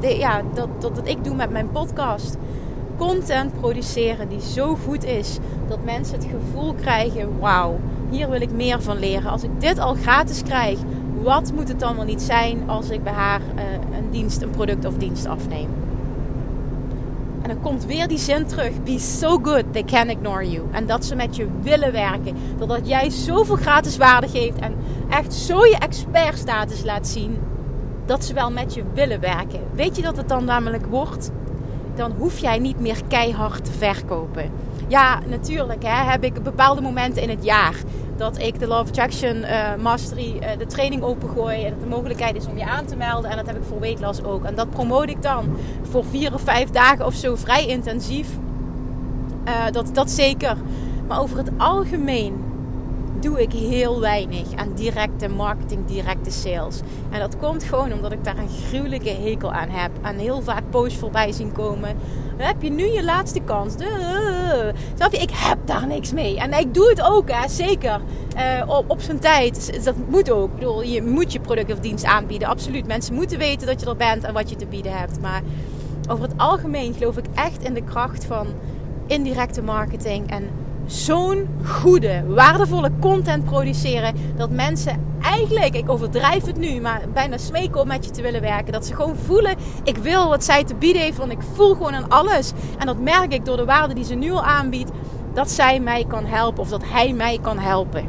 de, 0.00 0.16
ja, 0.16 0.42
dat, 0.54 0.68
dat, 0.78 0.94
dat 0.94 1.08
ik 1.08 1.24
doe 1.24 1.34
met 1.34 1.50
mijn 1.50 1.70
podcast. 1.70 2.36
Content 2.96 3.60
produceren 3.60 4.28
die 4.28 4.40
zo 4.40 4.76
goed 4.86 5.04
is 5.04 5.38
dat 5.68 5.78
mensen 5.84 6.14
het 6.14 6.26
gevoel 6.30 6.74
krijgen: 6.74 7.38
wauw, 7.38 7.78
hier 8.10 8.30
wil 8.30 8.40
ik 8.40 8.50
meer 8.50 8.82
van 8.82 8.98
leren. 8.98 9.30
Als 9.30 9.42
ik 9.42 9.60
dit 9.60 9.78
al 9.78 9.94
gratis 9.94 10.42
krijg, 10.42 10.78
wat 11.26 11.52
moet 11.52 11.68
het 11.68 11.80
dan 11.80 11.96
wel 11.96 12.04
niet 12.04 12.22
zijn 12.22 12.68
als 12.68 12.90
ik 12.90 13.02
bij 13.02 13.12
haar 13.12 13.40
uh, 13.40 13.62
een 13.96 14.10
dienst, 14.10 14.42
een 14.42 14.50
product 14.50 14.84
of 14.84 14.96
dienst 14.96 15.26
afneem? 15.26 15.68
En 17.42 17.48
dan 17.48 17.60
komt 17.60 17.84
weer 17.84 18.08
die 18.08 18.18
zin 18.18 18.46
terug. 18.46 18.82
Be 18.82 18.98
so 18.98 19.38
good, 19.42 19.64
they 19.72 19.84
can 19.84 20.08
ignore 20.08 20.50
you. 20.50 20.66
En 20.72 20.86
dat 20.86 21.04
ze 21.04 21.14
met 21.14 21.36
je 21.36 21.48
willen 21.62 21.92
werken. 21.92 22.36
Doordat 22.58 22.88
jij 22.88 23.10
zoveel 23.10 23.56
gratis 23.56 23.96
waarde 23.96 24.28
geeft. 24.28 24.58
En 24.58 24.74
echt 25.10 25.34
zo 25.34 25.64
je 25.64 25.76
expertstatus 25.78 26.84
laat 26.84 27.06
zien. 27.06 27.38
Dat 28.04 28.24
ze 28.24 28.34
wel 28.34 28.50
met 28.50 28.74
je 28.74 28.82
willen 28.94 29.20
werken. 29.20 29.60
Weet 29.74 29.96
je 29.96 30.02
dat 30.02 30.16
het 30.16 30.28
dan 30.28 30.44
namelijk 30.44 30.86
wordt? 30.86 31.30
Dan 31.94 32.12
hoef 32.18 32.38
jij 32.38 32.58
niet 32.58 32.80
meer 32.80 33.00
keihard 33.08 33.64
te 33.64 33.72
verkopen. 33.72 34.50
Ja, 34.88 35.20
natuurlijk 35.28 35.82
hè, 35.82 36.10
heb 36.10 36.24
ik 36.24 36.42
bepaalde 36.42 36.80
momenten 36.80 37.22
in 37.22 37.28
het 37.28 37.44
jaar 37.44 37.74
dat 38.18 38.38
ik 38.38 38.58
de 38.58 38.66
Love 38.66 38.88
Attraction 38.88 39.36
uh, 39.36 39.74
Mastery, 39.74 40.36
uh, 40.36 40.48
de 40.58 40.66
training 40.66 41.02
opengooi. 41.02 41.64
En 41.64 41.70
dat 41.70 41.80
de 41.80 41.86
mogelijkheid 41.86 42.36
is 42.36 42.46
om 42.46 42.58
je 42.58 42.64
aan 42.64 42.86
te 42.86 42.96
melden. 42.96 43.30
En 43.30 43.36
dat 43.36 43.46
heb 43.46 43.56
ik 43.56 43.62
voor 43.68 43.80
Weight 43.80 44.24
ook. 44.24 44.44
En 44.44 44.54
dat 44.54 44.70
promote 44.70 45.10
ik 45.10 45.22
dan 45.22 45.56
voor 45.82 46.04
vier 46.04 46.34
of 46.34 46.40
vijf 46.40 46.70
dagen 46.70 47.06
of 47.06 47.14
zo 47.14 47.34
vrij 47.34 47.66
intensief. 47.66 48.28
Uh, 49.48 49.52
dat, 49.70 49.94
dat 49.94 50.10
zeker. 50.10 50.56
Maar 51.08 51.20
over 51.20 51.36
het 51.36 51.50
algemeen 51.56 52.45
doe 53.20 53.42
ik 53.42 53.52
heel 53.52 54.00
weinig 54.00 54.54
aan 54.54 54.72
directe 54.74 55.28
marketing, 55.28 55.86
directe 55.86 56.30
sales. 56.30 56.80
En 57.10 57.20
dat 57.20 57.36
komt 57.36 57.64
gewoon 57.64 57.92
omdat 57.92 58.12
ik 58.12 58.24
daar 58.24 58.38
een 58.38 58.48
gruwelijke 58.68 59.10
hekel 59.10 59.52
aan 59.52 59.68
heb. 59.68 59.90
En 60.02 60.18
heel 60.18 60.42
vaak 60.42 60.62
posts 60.70 60.98
voorbij 60.98 61.32
zien 61.32 61.52
komen. 61.52 61.96
Heb 62.36 62.62
je 62.62 62.70
nu 62.70 62.84
je 62.84 63.04
laatste 63.04 63.40
kans. 63.40 63.72
Snap 64.96 65.12
je? 65.12 65.18
Ik 65.18 65.30
heb 65.32 65.58
daar 65.64 65.86
niks 65.86 66.12
mee. 66.12 66.38
En 66.38 66.52
ik 66.52 66.74
doe 66.74 66.88
het 66.88 67.02
ook, 67.02 67.30
hè, 67.30 67.48
zeker. 67.48 68.00
Uh, 68.36 68.68
op, 68.68 68.90
op 68.90 69.00
zijn 69.00 69.18
tijd. 69.18 69.84
Dat 69.84 69.94
moet 70.08 70.30
ook. 70.30 70.50
Ik 70.50 70.54
bedoel, 70.54 70.82
je 70.82 71.02
moet 71.02 71.32
je 71.32 71.40
product 71.40 71.72
of 71.72 71.78
dienst 71.78 72.04
aanbieden. 72.04 72.48
Absoluut. 72.48 72.86
Mensen 72.86 73.14
moeten 73.14 73.38
weten 73.38 73.66
dat 73.66 73.80
je 73.80 73.86
er 73.86 73.96
bent 73.96 74.24
en 74.24 74.32
wat 74.32 74.50
je 74.50 74.56
te 74.56 74.66
bieden 74.66 74.98
hebt. 74.98 75.20
Maar 75.20 75.42
over 76.08 76.24
het 76.24 76.34
algemeen 76.36 76.94
geloof 76.94 77.16
ik 77.16 77.24
echt 77.34 77.62
in 77.62 77.74
de 77.74 77.82
kracht 77.82 78.24
van 78.24 78.46
indirecte 79.06 79.62
marketing 79.62 80.30
en 80.30 80.48
zo'n 80.86 81.48
goede, 81.64 82.24
waardevolle 82.26 82.90
content 83.00 83.44
produceren. 83.44 84.14
Dat 84.36 84.50
mensen 84.50 85.00
eigenlijk, 85.22 85.74
ik 85.74 85.90
overdrijf 85.90 86.44
het 86.44 86.58
nu, 86.58 86.80
maar 86.80 87.02
bijna 87.12 87.38
smeken 87.38 87.80
om 87.80 87.86
met 87.86 88.04
je 88.04 88.10
te 88.10 88.22
willen 88.22 88.40
werken. 88.40 88.72
Dat 88.72 88.86
ze 88.86 88.94
gewoon 88.94 89.16
voelen, 89.16 89.56
ik 89.84 89.96
wil 89.96 90.28
wat 90.28 90.44
zij 90.44 90.64
te 90.64 90.74
bieden 90.74 91.02
heeft, 91.02 91.16
want 91.16 91.32
ik 91.32 91.42
voel 91.54 91.74
gewoon 91.74 91.94
aan 91.94 92.08
alles. 92.08 92.52
En 92.78 92.86
dat 92.86 93.00
merk 93.00 93.32
ik 93.32 93.44
door 93.44 93.56
de 93.56 93.64
waarde 93.64 93.94
die 93.94 94.04
ze 94.04 94.14
nu 94.14 94.30
al 94.30 94.44
aanbiedt, 94.44 94.90
dat 95.34 95.50
zij 95.50 95.80
mij 95.80 96.04
kan 96.08 96.24
helpen 96.24 96.62
of 96.62 96.68
dat 96.68 96.82
hij 96.84 97.12
mij 97.12 97.38
kan 97.42 97.58
helpen. 97.58 98.04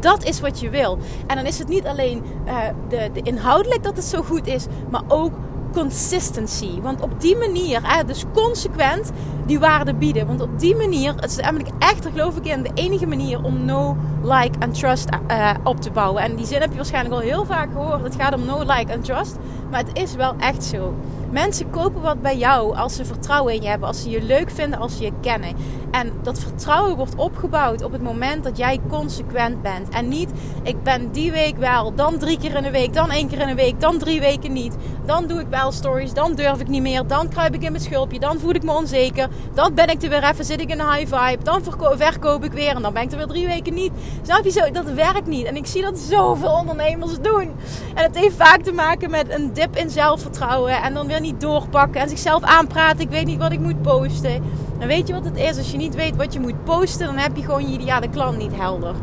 Dat 0.00 0.24
is 0.24 0.40
wat 0.40 0.60
je 0.60 0.70
wil. 0.70 0.98
En 1.26 1.36
dan 1.36 1.46
is 1.46 1.58
het 1.58 1.68
niet 1.68 1.86
alleen 1.86 2.22
uh, 2.46 2.58
de, 2.88 3.10
de 3.12 3.20
inhoudelijk 3.22 3.82
dat 3.82 3.96
het 3.96 4.04
zo 4.04 4.22
goed 4.22 4.46
is, 4.46 4.66
maar 4.90 5.02
ook 5.08 5.32
consistency. 5.72 6.80
Want 6.80 7.00
op 7.00 7.20
die 7.20 7.36
manier, 7.36 7.80
hè, 7.82 8.04
dus 8.04 8.24
consequent 8.34 9.10
die 9.46 9.58
waarde 9.58 9.94
bieden. 9.94 10.26
Want 10.26 10.40
op 10.40 10.58
die 10.58 10.76
manier, 10.76 11.14
het 11.14 11.30
is 11.30 11.36
namelijk 11.36 11.70
echt, 11.78 12.06
geloof 12.12 12.36
ik 12.36 12.46
in, 12.46 12.62
de 12.62 12.70
enige 12.74 13.06
manier 13.06 13.42
om 13.42 13.64
no, 13.64 13.96
like 14.22 14.58
en 14.58 14.72
trust 14.72 15.08
uh, 15.30 15.50
op 15.64 15.80
te 15.80 15.90
bouwen. 15.90 16.22
En 16.22 16.36
die 16.36 16.46
zin 16.46 16.60
heb 16.60 16.70
je 16.70 16.76
waarschijnlijk 16.76 17.14
al 17.14 17.20
heel 17.20 17.44
vaak 17.44 17.72
gehoord. 17.72 18.02
Het 18.02 18.14
gaat 18.14 18.34
om 18.34 18.44
no, 18.44 18.58
like 18.58 18.92
en 18.92 19.00
trust. 19.00 19.36
Maar 19.70 19.80
het 19.80 19.98
is 19.98 20.14
wel 20.14 20.34
echt 20.38 20.64
zo. 20.64 20.94
Mensen 21.30 21.70
kopen 21.70 22.02
wat 22.02 22.22
bij 22.22 22.36
jou 22.36 22.76
als 22.76 22.96
ze 22.96 23.04
vertrouwen 23.04 23.54
in 23.54 23.62
je 23.62 23.68
hebben, 23.68 23.88
als 23.88 24.02
ze 24.02 24.10
je 24.10 24.22
leuk 24.22 24.50
vinden, 24.50 24.78
als 24.78 24.96
ze 24.96 25.04
je 25.04 25.12
kennen. 25.20 25.54
En 25.90 26.12
dat 26.22 26.38
vertrouwen 26.38 26.96
wordt 26.96 27.14
opgebouwd 27.14 27.82
op 27.82 27.92
het 27.92 28.02
moment 28.02 28.44
dat 28.44 28.56
jij 28.56 28.80
consequent 28.88 29.62
bent. 29.62 29.88
En 29.88 30.08
niet, 30.08 30.30
ik 30.62 30.82
ben 30.82 31.12
die 31.12 31.32
week 31.32 31.56
wel, 31.56 31.94
dan 31.94 32.18
drie 32.18 32.38
keer 32.38 32.56
in 32.56 32.62
de 32.62 32.70
week, 32.70 32.94
dan 32.94 33.10
één 33.10 33.28
keer 33.28 33.40
in 33.40 33.46
de 33.46 33.54
week, 33.54 33.80
dan 33.80 33.98
drie 33.98 34.20
weken 34.20 34.52
niet. 34.52 34.76
Dan 35.04 35.26
doe 35.26 35.40
ik 35.40 35.46
wel 35.50 35.72
stories, 35.72 36.12
dan 36.12 36.34
durf 36.34 36.60
ik 36.60 36.68
niet 36.68 36.82
meer, 36.82 37.06
dan 37.06 37.28
kruip 37.28 37.54
ik 37.54 37.62
in 37.62 37.72
mijn 37.72 37.84
schulpje, 37.84 38.18
dan 38.18 38.38
voel 38.38 38.54
ik 38.54 38.62
me 38.62 38.72
onzeker. 38.72 39.28
Dan 39.54 39.74
ben 39.74 39.88
ik 39.88 40.02
er 40.02 40.08
weer 40.08 40.24
even, 40.24 40.44
zit 40.44 40.60
ik 40.60 40.70
in 40.70 40.80
een 40.80 40.92
high 40.92 41.16
vibe, 41.16 41.44
dan 41.44 41.62
verkoop 41.96 42.44
ik 42.44 42.52
weer 42.52 42.74
en 42.74 42.82
dan 42.82 42.92
ben 42.92 43.02
ik 43.02 43.10
er 43.10 43.16
weer 43.16 43.26
drie 43.26 43.46
weken 43.46 43.74
niet. 43.74 43.92
Snap 44.22 44.44
je 44.44 44.50
zo? 44.50 44.70
Dat 44.70 44.84
werkt 44.92 45.26
niet. 45.26 45.46
En 45.46 45.56
ik 45.56 45.66
zie 45.66 45.82
dat 45.82 45.98
zoveel 45.98 46.52
ondernemers 46.52 47.20
doen. 47.20 47.52
En 47.94 48.02
het 48.02 48.18
heeft 48.18 48.36
vaak 48.36 48.62
te 48.62 48.72
maken 48.72 49.10
met 49.10 49.30
een 49.30 49.52
dip 49.52 49.76
in 49.76 49.90
zelfvertrouwen 49.90 50.82
en 50.82 50.94
dan 50.94 51.06
weer 51.06 51.20
niet 51.20 51.40
doorpakken 51.40 52.00
en 52.00 52.08
zichzelf 52.08 52.42
aanpraten. 52.42 53.00
Ik 53.00 53.10
weet 53.10 53.26
niet 53.26 53.38
wat 53.38 53.52
ik 53.52 53.60
moet 53.60 53.82
posten. 53.82 54.68
En 54.80 54.88
weet 54.88 55.06
je 55.06 55.14
wat 55.14 55.24
het 55.24 55.36
is? 55.36 55.58
Als 55.58 55.70
je 55.70 55.76
niet 55.76 55.94
weet 55.94 56.16
wat 56.16 56.32
je 56.32 56.40
moet 56.40 56.64
posten, 56.64 57.06
dan 57.06 57.16
heb 57.16 57.36
je 57.36 57.42
gewoon 57.42 57.70
je 57.70 57.78
ideale 57.78 58.08
klant 58.08 58.38
niet 58.38 58.56
helder. 58.56 58.94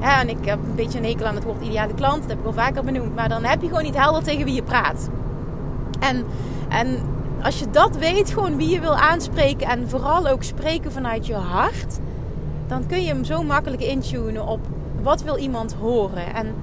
En 0.00 0.28
ik 0.28 0.44
heb 0.44 0.58
een 0.58 0.74
beetje 0.74 0.98
een 0.98 1.04
hekel 1.04 1.26
aan 1.26 1.34
het 1.34 1.44
woord 1.44 1.62
ideale 1.62 1.94
klant. 1.94 2.20
Dat 2.20 2.30
heb 2.30 2.38
ik 2.38 2.46
al 2.46 2.52
vaker 2.52 2.84
benoemd. 2.84 3.14
Maar 3.14 3.28
dan 3.28 3.44
heb 3.44 3.60
je 3.60 3.68
gewoon 3.68 3.82
niet 3.82 3.98
helder 3.98 4.22
tegen 4.22 4.44
wie 4.44 4.54
je 4.54 4.62
praat. 4.62 5.08
En, 6.00 6.24
en 6.68 6.98
als 7.42 7.58
je 7.58 7.70
dat 7.70 7.96
weet, 7.96 8.30
gewoon 8.30 8.56
wie 8.56 8.68
je 8.68 8.80
wil 8.80 8.96
aanspreken. 8.96 9.68
En 9.68 9.88
vooral 9.88 10.28
ook 10.28 10.42
spreken 10.42 10.92
vanuit 10.92 11.26
je 11.26 11.34
hart. 11.34 11.98
Dan 12.66 12.86
kun 12.86 13.02
je 13.02 13.08
hem 13.08 13.24
zo 13.24 13.42
makkelijk 13.42 13.82
intunen 13.82 14.46
op 14.46 14.60
wat 15.02 15.22
wil 15.22 15.36
iemand 15.36 15.74
horen. 15.80 16.34
En 16.34 16.54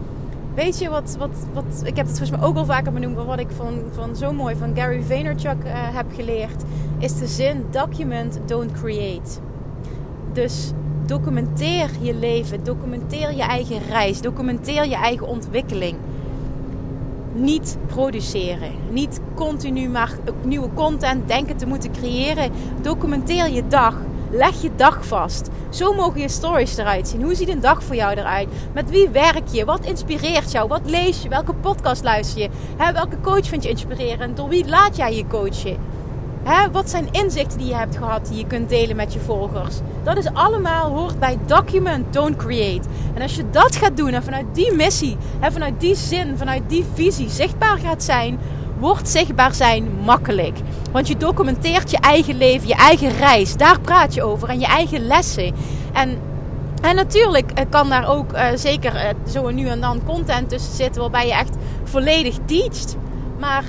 Weet 0.55 0.79
je 0.79 0.89
wat, 0.89 1.15
wat, 1.19 1.45
wat 1.53 1.81
ik 1.83 1.95
heb 1.95 2.07
het 2.07 2.17
volgens 2.17 2.39
mij 2.39 2.47
ook 2.49 2.55
al 2.55 2.65
vaker 2.65 2.91
benoemd, 2.91 3.15
maar 3.15 3.25
wat 3.25 3.39
ik 3.39 3.51
van, 3.55 3.81
van 3.91 4.15
zo 4.15 4.33
mooi 4.33 4.55
van 4.55 4.75
Gary 4.75 5.01
Vaynerchuk 5.01 5.63
uh, 5.63 5.71
heb 5.73 6.05
geleerd, 6.15 6.63
is 6.97 7.17
de 7.17 7.27
zin 7.27 7.65
document, 7.69 8.39
don't 8.45 8.71
create. 8.71 9.39
Dus 10.33 10.71
documenteer 11.05 11.89
je 12.01 12.15
leven, 12.15 12.63
documenteer 12.63 13.33
je 13.33 13.41
eigen 13.41 13.79
reis, 13.89 14.21
documenteer 14.21 14.87
je 14.87 14.95
eigen 14.95 15.27
ontwikkeling. 15.27 15.97
Niet 17.33 17.77
produceren, 17.85 18.71
niet 18.89 19.19
continu 19.35 19.89
maar 19.89 20.11
nieuwe 20.43 20.69
content 20.73 21.27
denken 21.27 21.57
te 21.57 21.65
moeten 21.65 21.91
creëren. 21.91 22.51
Documenteer 22.81 23.49
je 23.49 23.67
dag, 23.67 23.95
leg 24.31 24.61
je 24.61 24.69
dag 24.75 25.05
vast. 25.05 25.49
Zo 25.69 25.93
mogen 25.93 26.21
je 26.21 26.29
stories 26.29 26.77
eruit 26.77 27.07
zien. 27.07 27.23
Hoe 27.23 27.35
ziet 27.35 27.49
een 27.49 27.59
dag 27.59 27.83
voor 27.83 27.95
jou 27.95 28.15
eruit? 28.15 28.47
Met 28.73 28.89
wie 28.89 29.09
werk 29.09 29.47
je? 29.51 29.65
Wat 29.65 29.85
inspireert 29.85 30.51
jou? 30.51 30.67
Wat 30.67 30.81
lees 30.85 31.21
je? 31.21 31.29
Welke 31.29 31.53
podcast 31.53 32.03
luister 32.03 32.41
je? 32.41 32.49
Welke 32.93 33.21
coach 33.21 33.47
vind 33.47 33.63
je 33.63 33.69
inspirerend? 33.69 34.37
Door 34.37 34.49
wie 34.49 34.67
laat 34.67 34.95
jij 34.95 35.15
je 35.15 35.27
coachen? 35.27 35.77
Wat 36.71 36.89
zijn 36.89 37.07
inzichten 37.11 37.57
die 37.57 37.67
je 37.67 37.75
hebt 37.75 37.97
gehad 37.97 38.27
die 38.27 38.37
je 38.37 38.47
kunt 38.47 38.69
delen 38.69 38.95
met 38.95 39.13
je 39.13 39.19
volgers? 39.19 39.75
Dat 40.03 40.17
is 40.17 40.33
allemaal 40.33 40.89
hoort 40.89 41.19
bij 41.19 41.37
document, 41.45 42.13
don't 42.13 42.35
create. 42.35 42.87
En 43.13 43.21
als 43.21 43.35
je 43.35 43.49
dat 43.49 43.75
gaat 43.75 43.97
doen 43.97 44.13
en 44.13 44.23
vanuit 44.23 44.45
die 44.53 44.73
missie, 44.73 45.17
hè, 45.39 45.51
vanuit 45.51 45.79
die 45.79 45.95
zin, 45.95 46.37
vanuit 46.37 46.61
die 46.67 46.85
visie 46.93 47.29
zichtbaar 47.29 47.77
gaat 47.77 48.03
zijn, 48.03 48.39
wordt 48.79 49.09
zichtbaar 49.09 49.53
zijn 49.53 49.89
makkelijk. 50.05 50.57
Want 50.91 51.07
je 51.07 51.17
documenteert 51.17 51.91
je 51.91 51.97
eigen 51.97 52.37
leven, 52.37 52.67
je 52.67 52.75
eigen 52.75 53.09
reis. 53.17 53.55
Daar 53.55 53.79
praat 53.79 54.13
je 54.13 54.23
over 54.23 54.49
en 54.49 54.59
je 54.59 54.65
eigen 54.65 55.07
lessen. 55.07 55.53
En, 55.93 56.17
en 56.81 56.95
natuurlijk 56.95 57.51
eh, 57.51 57.65
kan 57.69 57.89
daar 57.89 58.09
ook 58.09 58.33
uh, 58.33 58.45
zeker 58.55 58.95
uh, 58.95 59.01
zo 59.31 59.49
nu 59.49 59.67
en 59.67 59.81
dan 59.81 60.03
content 60.05 60.49
tussen 60.49 60.73
zitten 60.73 61.01
waarbij 61.01 61.27
je 61.27 61.33
echt 61.33 61.55
volledig 61.83 62.35
teacht. 62.45 62.95
Maar 63.39 63.63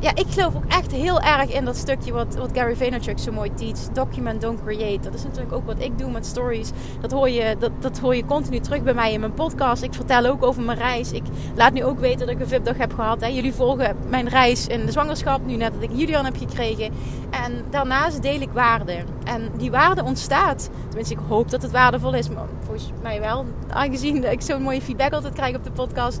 ja, 0.00 0.10
ik 0.14 0.26
geloof 0.28 0.54
ook 0.54 0.64
echt 0.68 0.92
heel 0.92 1.20
erg 1.20 1.52
in 1.52 1.64
dat 1.64 1.76
stukje 1.76 2.12
wat, 2.12 2.34
wat 2.34 2.50
Gary 2.52 2.76
Vaynerchuk 2.76 3.18
zo 3.18 3.32
mooi 3.32 3.54
teach. 3.54 3.78
Document, 3.92 4.40
don't 4.40 4.62
create. 4.64 5.00
Dat 5.00 5.14
is 5.14 5.22
natuurlijk 5.22 5.52
ook 5.52 5.66
wat 5.66 5.80
ik 5.80 5.98
doe 5.98 6.10
met 6.10 6.26
stories. 6.26 6.70
Dat 7.00 7.12
hoor, 7.12 7.28
je, 7.28 7.56
dat, 7.58 7.70
dat 7.80 7.98
hoor 7.98 8.16
je 8.16 8.24
continu 8.24 8.60
terug 8.60 8.82
bij 8.82 8.94
mij 8.94 9.12
in 9.12 9.20
mijn 9.20 9.34
podcast. 9.34 9.82
Ik 9.82 9.94
vertel 9.94 10.26
ook 10.26 10.42
over 10.42 10.62
mijn 10.62 10.78
reis. 10.78 11.12
Ik 11.12 11.22
laat 11.54 11.72
nu 11.72 11.84
ook 11.84 11.98
weten 11.98 12.26
dat 12.26 12.28
ik 12.28 12.40
een 12.40 12.48
VIP-dag 12.48 12.76
heb 12.76 12.94
gehad. 12.94 13.20
Hè. 13.20 13.26
Jullie 13.26 13.52
volgen 13.52 13.96
mijn 14.08 14.28
reis 14.28 14.66
in 14.66 14.86
de 14.86 14.92
zwangerschap. 14.92 15.46
Nu 15.46 15.56
net 15.56 15.72
dat 15.72 15.82
ik 15.82 15.90
Julian 15.92 16.24
heb 16.24 16.36
gekregen. 16.36 16.92
En 17.30 17.64
daarnaast 17.70 18.22
deel 18.22 18.40
ik 18.40 18.50
waarde. 18.52 19.04
En 19.24 19.50
die 19.56 19.70
waarde 19.70 20.04
ontstaat. 20.04 20.70
Tenminste, 20.86 21.14
ik 21.14 21.20
hoop 21.28 21.50
dat 21.50 21.62
het 21.62 21.70
waardevol 21.70 22.14
is. 22.14 22.28
Maar 22.28 22.46
volgens 22.64 22.90
mij 23.02 23.20
wel. 23.20 23.44
Aangezien 23.68 24.30
ik 24.30 24.42
zo'n 24.42 24.62
mooie 24.62 24.82
feedback 24.82 25.12
altijd 25.12 25.34
krijg 25.34 25.56
op 25.56 25.64
de 25.64 25.70
podcast. 25.70 26.20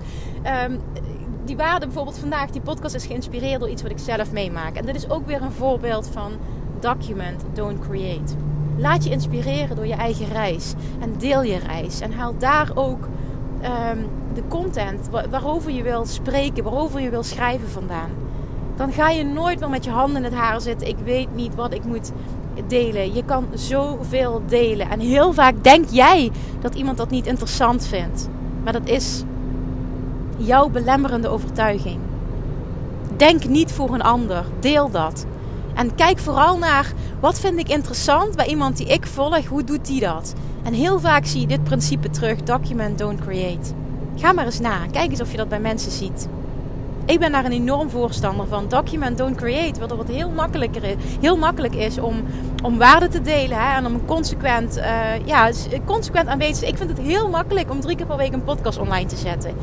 Um, 0.68 0.80
die 1.46 1.56
waarde, 1.56 1.86
bijvoorbeeld 1.86 2.18
vandaag, 2.18 2.50
die 2.50 2.60
podcast 2.60 2.94
is 2.94 3.06
geïnspireerd 3.06 3.60
door 3.60 3.68
iets 3.68 3.82
wat 3.82 3.90
ik 3.90 3.98
zelf 3.98 4.32
meemaak. 4.32 4.76
En 4.76 4.86
dit 4.86 4.94
is 4.94 5.10
ook 5.10 5.26
weer 5.26 5.42
een 5.42 5.52
voorbeeld 5.52 6.08
van 6.12 6.32
document, 6.80 7.44
don't 7.52 7.80
create. 7.88 8.34
Laat 8.76 9.04
je 9.04 9.10
inspireren 9.10 9.76
door 9.76 9.86
je 9.86 9.94
eigen 9.94 10.28
reis. 10.28 10.74
En 11.00 11.14
deel 11.18 11.42
je 11.42 11.58
reis. 11.58 12.00
En 12.00 12.12
haal 12.12 12.34
daar 12.38 12.70
ook 12.74 13.08
um, 13.92 14.06
de 14.34 14.42
content 14.48 15.08
waarover 15.30 15.70
je 15.70 15.82
wil 15.82 16.04
spreken, 16.04 16.64
waarover 16.64 17.00
je 17.00 17.10
wil 17.10 17.22
schrijven 17.22 17.68
vandaan. 17.68 18.10
Dan 18.76 18.92
ga 18.92 19.10
je 19.10 19.24
nooit 19.24 19.60
meer 19.60 19.70
met 19.70 19.84
je 19.84 19.90
handen 19.90 20.16
in 20.16 20.24
het 20.24 20.34
haar 20.34 20.60
zitten. 20.60 20.88
Ik 20.88 20.98
weet 21.04 21.34
niet 21.34 21.54
wat 21.54 21.74
ik 21.74 21.84
moet 21.84 22.12
delen. 22.66 23.14
Je 23.14 23.24
kan 23.24 23.46
zoveel 23.54 24.42
delen. 24.46 24.90
En 24.90 25.00
heel 25.00 25.32
vaak 25.32 25.64
denk 25.64 25.84
jij 25.90 26.30
dat 26.60 26.74
iemand 26.74 26.96
dat 26.96 27.10
niet 27.10 27.26
interessant 27.26 27.86
vindt. 27.86 28.28
Maar 28.64 28.72
dat 28.72 28.88
is 28.88 29.22
jouw 30.36 30.68
belemmerende 30.68 31.28
overtuiging. 31.28 31.98
Denk 33.16 33.44
niet 33.44 33.72
voor 33.72 33.94
een 33.94 34.02
ander, 34.02 34.44
deel 34.60 34.90
dat. 34.90 35.26
En 35.74 35.94
kijk 35.94 36.18
vooral 36.18 36.58
naar 36.58 36.92
wat 37.20 37.40
vind 37.40 37.58
ik 37.58 37.68
interessant 37.68 38.36
bij 38.36 38.46
iemand 38.46 38.76
die 38.76 38.86
ik 38.86 39.06
volg, 39.06 39.46
hoe 39.46 39.64
doet 39.64 39.86
die 39.86 40.00
dat? 40.00 40.34
En 40.62 40.72
heel 40.72 41.00
vaak 41.00 41.24
zie 41.24 41.40
je 41.40 41.46
dit 41.46 41.64
principe 41.64 42.10
terug: 42.10 42.42
document, 42.42 42.98
don't 42.98 43.20
create. 43.20 43.70
Ga 44.16 44.32
maar 44.32 44.44
eens 44.44 44.60
na, 44.60 44.86
kijk 44.90 45.10
eens 45.10 45.20
of 45.20 45.30
je 45.30 45.36
dat 45.36 45.48
bij 45.48 45.60
mensen 45.60 45.92
ziet. 45.92 46.28
Ik 47.06 47.18
ben 47.18 47.32
daar 47.32 47.44
een 47.44 47.52
enorm 47.52 47.90
voorstander 47.90 48.46
van. 48.46 48.68
Document, 48.68 49.18
don't 49.18 49.36
create. 49.36 49.78
Waardoor 49.78 49.98
het 49.98 50.08
heel, 50.08 50.30
makkelijker 50.30 50.84
is, 50.84 50.94
heel 51.20 51.36
makkelijk 51.36 51.74
is 51.74 51.98
om, 51.98 52.24
om 52.62 52.78
waarde 52.78 53.08
te 53.08 53.20
delen. 53.20 53.58
Hè, 53.58 53.76
en 53.76 53.86
om 53.86 54.04
consequent, 54.04 54.76
uh, 54.78 55.26
ja, 55.26 55.50
consequent 55.84 56.28
aanwezig 56.28 56.68
Ik 56.68 56.76
vind 56.76 56.90
het 56.90 56.98
heel 56.98 57.28
makkelijk 57.28 57.70
om 57.70 57.80
drie 57.80 57.96
keer 57.96 58.06
per 58.06 58.16
week 58.16 58.32
een 58.32 58.44
podcast 58.44 58.78
online 58.78 59.08
te 59.08 59.16
zetten. 59.16 59.54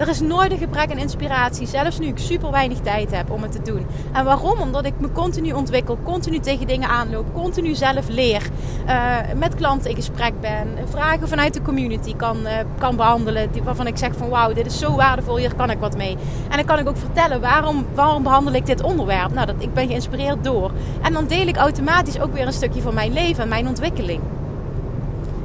Er 0.00 0.08
is 0.08 0.20
nooit 0.20 0.52
een 0.52 0.58
gebrek 0.58 0.90
aan 0.90 0.98
inspiratie, 0.98 1.66
zelfs 1.66 1.98
nu 1.98 2.06
ik 2.06 2.18
super 2.18 2.50
weinig 2.50 2.78
tijd 2.78 3.10
heb 3.10 3.30
om 3.30 3.42
het 3.42 3.52
te 3.52 3.62
doen. 3.62 3.86
En 4.12 4.24
waarom? 4.24 4.60
Omdat 4.60 4.84
ik 4.84 5.00
me 5.00 5.12
continu 5.12 5.52
ontwikkel, 5.52 5.98
continu 6.02 6.38
tegen 6.38 6.66
dingen 6.66 6.88
aanloop, 6.88 7.34
continu 7.34 7.74
zelf 7.74 8.08
leer, 8.08 8.42
uh, 8.86 9.16
met 9.36 9.54
klanten 9.54 9.90
in 9.90 9.96
gesprek 9.96 10.40
ben, 10.40 10.68
vragen 10.88 11.28
vanuit 11.28 11.54
de 11.54 11.62
community 11.62 12.16
kan, 12.16 12.36
uh, 12.46 12.52
kan 12.78 12.96
behandelen, 12.96 13.50
waarvan 13.64 13.86
ik 13.86 13.96
zeg 13.96 14.10
van 14.16 14.28
wauw, 14.28 14.52
dit 14.52 14.66
is 14.66 14.78
zo 14.78 14.96
waardevol, 14.96 15.36
hier 15.36 15.54
kan 15.54 15.70
ik 15.70 15.78
wat 15.78 15.96
mee. 15.96 16.16
En 16.48 16.56
dan 16.56 16.64
kan 16.64 16.78
ik 16.78 16.88
ook 16.88 16.96
vertellen 16.96 17.40
waarom, 17.40 17.86
waarom 17.94 18.22
behandel 18.22 18.54
ik 18.54 18.66
dit 18.66 18.82
onderwerp. 18.82 19.32
Nou, 19.32 19.46
dat, 19.46 19.56
ik 19.58 19.74
ben 19.74 19.86
geïnspireerd 19.86 20.44
door. 20.44 20.70
En 21.02 21.12
dan 21.12 21.26
deel 21.26 21.46
ik 21.46 21.56
automatisch 21.56 22.20
ook 22.20 22.32
weer 22.32 22.46
een 22.46 22.52
stukje 22.52 22.82
van 22.82 22.94
mijn 22.94 23.12
leven 23.12 23.42
en 23.42 23.48
mijn 23.48 23.68
ontwikkeling. 23.68 24.20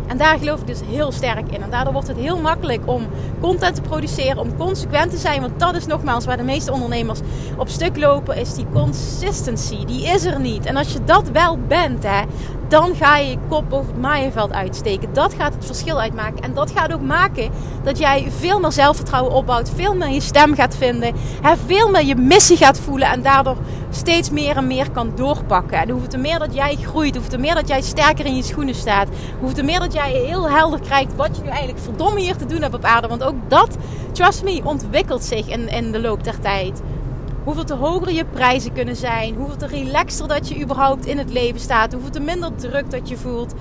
En 0.07 0.17
daar 0.17 0.37
geloof 0.37 0.59
ik 0.59 0.67
dus 0.67 0.79
heel 0.85 1.11
sterk 1.11 1.51
in. 1.51 1.61
En 1.61 1.69
daardoor 1.69 1.93
wordt 1.93 2.07
het 2.07 2.17
heel 2.17 2.39
makkelijk 2.39 2.81
om 2.85 3.07
content 3.39 3.75
te 3.75 3.81
produceren, 3.81 4.37
om 4.37 4.57
consequent 4.57 5.11
te 5.11 5.17
zijn. 5.17 5.41
Want 5.41 5.59
dat 5.59 5.75
is 5.75 5.85
nogmaals 5.85 6.25
waar 6.25 6.37
de 6.37 6.43
meeste 6.43 6.71
ondernemers 6.71 7.19
op 7.57 7.67
stuk 7.67 7.97
lopen, 7.97 8.37
is 8.37 8.53
die 8.53 8.65
consistency. 8.73 9.85
Die 9.85 10.05
is 10.05 10.25
er 10.25 10.39
niet. 10.39 10.65
En 10.65 10.77
als 10.77 10.93
je 10.93 11.03
dat 11.03 11.29
wel 11.29 11.57
bent, 11.67 12.03
hè, 12.03 12.21
dan 12.67 12.95
ga 12.95 13.17
je 13.17 13.29
je 13.29 13.37
kop 13.49 13.73
over 13.73 13.91
het 13.91 14.01
maaienveld 14.01 14.51
uitsteken. 14.51 15.13
Dat 15.13 15.33
gaat 15.33 15.53
het 15.53 15.65
verschil 15.65 15.99
uitmaken. 15.99 16.43
En 16.43 16.53
dat 16.53 16.71
gaat 16.71 16.93
ook 16.93 17.01
maken 17.01 17.49
dat 17.83 17.97
jij 17.97 18.27
veel 18.37 18.59
meer 18.59 18.71
zelfvertrouwen 18.71 19.33
opbouwt, 19.33 19.71
veel 19.75 19.95
meer 19.95 20.09
je 20.09 20.21
stem 20.21 20.55
gaat 20.55 20.75
vinden, 20.75 21.15
veel 21.67 21.89
meer 21.89 22.03
je 22.03 22.15
missie 22.15 22.57
gaat 22.57 22.79
voelen 22.79 23.07
en 23.07 23.21
daardoor 23.21 23.57
steeds 23.89 24.29
meer 24.29 24.57
en 24.57 24.67
meer 24.67 24.91
kan 24.91 25.11
doorpakken. 25.15 25.77
En 25.77 25.89
hoeveel 25.89 26.09
te 26.09 26.17
meer 26.17 26.39
dat 26.39 26.53
jij 26.53 26.75
groeit, 26.75 27.13
hoeveel 27.13 27.31
te 27.31 27.37
meer 27.37 27.55
dat 27.55 27.67
jij 27.67 27.81
sterker 27.81 28.25
in 28.25 28.35
je 28.35 28.43
schoenen 28.43 28.75
staat, 28.75 29.07
hoeveel 29.39 29.57
te 29.57 29.63
meer 29.63 29.79
dat 29.79 29.93
jij 29.93 30.11
heel 30.11 30.49
helder 30.49 30.79
krijgt 30.79 31.15
wat 31.15 31.35
je 31.35 31.41
nu 31.41 31.47
eigenlijk 31.47 31.79
verdomme 31.79 32.19
hier 32.19 32.35
te 32.35 32.45
doen 32.45 32.61
hebt 32.61 32.75
op 32.75 32.83
aarde. 32.83 33.07
Want 33.07 33.23
ook 33.23 33.35
dat, 33.47 33.77
trust 34.11 34.43
me, 34.43 34.61
ontwikkelt 34.63 35.23
zich 35.23 35.47
in 35.47 35.91
de 35.91 36.01
loop 36.01 36.23
der 36.23 36.39
tijd. 36.39 36.81
Hoeveel 37.45 37.63
te 37.63 37.73
hoger 37.73 38.11
je 38.11 38.25
prijzen 38.25 38.73
kunnen 38.73 38.95
zijn. 38.95 39.35
Hoeveel 39.35 39.55
te 39.57 39.67
relaxter 39.67 40.27
dat 40.27 40.47
je 40.47 40.61
überhaupt 40.61 41.05
in 41.05 41.17
het 41.17 41.29
leven 41.31 41.59
staat. 41.59 41.93
Hoeveel 41.93 42.11
te 42.11 42.19
minder 42.19 42.55
druk 42.55 42.91
dat 42.91 43.09
je 43.09 43.17
voelt. 43.17 43.53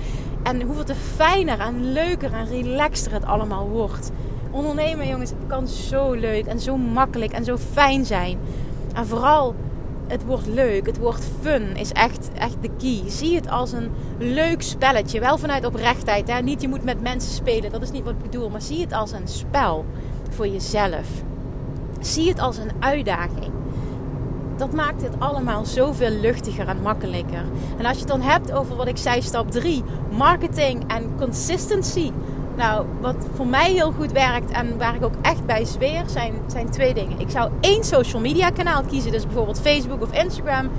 En 0.43 0.61
hoeveel 0.61 0.83
te 0.83 0.95
fijner 0.95 1.59
en 1.59 1.91
leuker 1.91 2.33
en 2.33 2.47
relaxter 2.47 3.11
het 3.11 3.25
allemaal 3.25 3.69
wordt. 3.69 4.11
Ondernemen, 4.51 5.07
jongens, 5.07 5.31
kan 5.47 5.67
zo 5.67 6.13
leuk 6.13 6.45
en 6.45 6.59
zo 6.59 6.77
makkelijk 6.77 7.31
en 7.31 7.43
zo 7.43 7.57
fijn 7.57 8.05
zijn. 8.05 8.37
En 8.93 9.07
vooral, 9.07 9.55
het 10.07 10.25
wordt 10.25 10.47
leuk, 10.47 10.85
het 10.85 10.97
wordt 10.97 11.27
fun, 11.41 11.75
is 11.75 11.91
echt, 11.91 12.29
echt 12.33 12.57
de 12.61 12.69
key. 12.77 13.03
Zie 13.07 13.35
het 13.35 13.49
als 13.49 13.71
een 13.71 13.91
leuk 14.17 14.61
spelletje. 14.61 15.19
Wel 15.19 15.37
vanuit 15.37 15.65
oprechtheid. 15.65 16.31
Hè? 16.31 16.41
Niet 16.41 16.61
je 16.61 16.67
moet 16.67 16.83
met 16.83 17.01
mensen 17.01 17.31
spelen, 17.31 17.71
dat 17.71 17.81
is 17.81 17.91
niet 17.91 18.03
wat 18.03 18.13
ik 18.13 18.31
bedoel. 18.31 18.49
Maar 18.49 18.61
zie 18.61 18.81
het 18.81 18.93
als 18.93 19.11
een 19.11 19.27
spel 19.27 19.85
voor 20.29 20.47
jezelf. 20.47 21.07
Zie 21.99 22.29
het 22.29 22.39
als 22.39 22.57
een 22.57 22.71
uitdaging 22.79 23.53
dat 24.57 24.73
maakt 24.73 25.01
het 25.01 25.19
allemaal 25.19 25.65
zoveel 25.65 26.09
luchtiger 26.09 26.67
en 26.67 26.81
makkelijker. 26.81 27.43
En 27.77 27.85
als 27.85 27.93
je 27.93 27.99
het 27.99 28.07
dan 28.07 28.21
hebt 28.21 28.51
over 28.51 28.75
wat 28.75 28.87
ik 28.87 28.97
zei, 28.97 29.21
stap 29.21 29.51
3, 29.51 29.83
marketing 30.11 30.83
en 30.87 31.15
consistency. 31.17 32.11
Nou, 32.55 32.85
wat 33.01 33.15
voor 33.33 33.47
mij 33.47 33.71
heel 33.71 33.91
goed 33.91 34.11
werkt 34.11 34.51
en 34.51 34.77
waar 34.77 34.95
ik 34.95 35.03
ook 35.03 35.15
echt 35.21 35.45
bij 35.45 35.65
zweer, 35.65 36.03
zijn, 36.05 36.33
zijn 36.47 36.69
twee 36.69 36.93
dingen. 36.93 37.19
Ik 37.19 37.29
zou 37.29 37.51
één 37.59 37.83
social 37.83 38.21
media 38.21 38.49
kanaal 38.49 38.83
kiezen, 38.83 39.11
dus 39.11 39.23
bijvoorbeeld 39.25 39.59
Facebook 39.59 40.01
of 40.01 40.13
Instagram. 40.23 40.69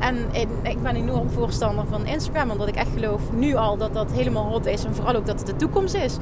En 0.00 0.16
ik 0.62 0.82
ben 0.82 0.96
enorm 0.96 1.30
voorstander 1.30 1.84
van 1.86 2.06
Instagram, 2.06 2.50
omdat 2.50 2.68
ik 2.68 2.74
echt 2.76 2.90
geloof 2.94 3.20
nu 3.32 3.54
al 3.54 3.76
dat 3.76 3.94
dat 3.94 4.12
helemaal 4.12 4.44
hot 4.44 4.66
is 4.66 4.84
en 4.84 4.94
vooral 4.94 5.14
ook 5.14 5.26
dat 5.26 5.38
het 5.38 5.46
de 5.46 5.56
toekomst 5.56 5.94
is. 5.94 6.16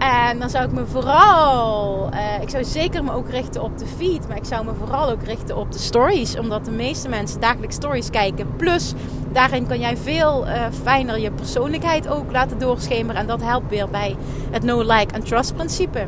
En 0.00 0.38
dan 0.38 0.50
zou 0.50 0.64
ik 0.64 0.72
me 0.72 0.86
vooral, 0.86 2.08
uh, 2.12 2.42
ik 2.42 2.50
zou 2.50 2.64
zeker 2.64 3.04
me 3.04 3.12
ook 3.12 3.28
richten 3.30 3.62
op 3.62 3.78
de 3.78 3.86
feed, 3.86 4.28
maar 4.28 4.36
ik 4.36 4.44
zou 4.44 4.64
me 4.64 4.74
vooral 4.74 5.10
ook 5.10 5.22
richten 5.22 5.56
op 5.56 5.72
de 5.72 5.78
stories, 5.78 6.38
omdat 6.38 6.64
de 6.64 6.70
meeste 6.70 7.08
mensen 7.08 7.40
dagelijks 7.40 7.74
stories 7.74 8.10
kijken. 8.10 8.56
Plus, 8.56 8.92
daarin 9.32 9.66
kan 9.66 9.80
jij 9.80 9.96
veel 9.96 10.46
uh, 10.46 10.52
fijner 10.82 11.18
je 11.18 11.30
persoonlijkheid 11.30 12.08
ook 12.08 12.32
laten 12.32 12.58
doorschemeren 12.58 13.20
en 13.20 13.26
dat 13.26 13.42
helpt 13.42 13.70
weer 13.70 13.88
bij 13.88 14.16
het 14.50 14.62
no 14.62 14.80
like 14.80 15.14
and 15.14 15.26
trust 15.26 15.54
principe. 15.54 16.06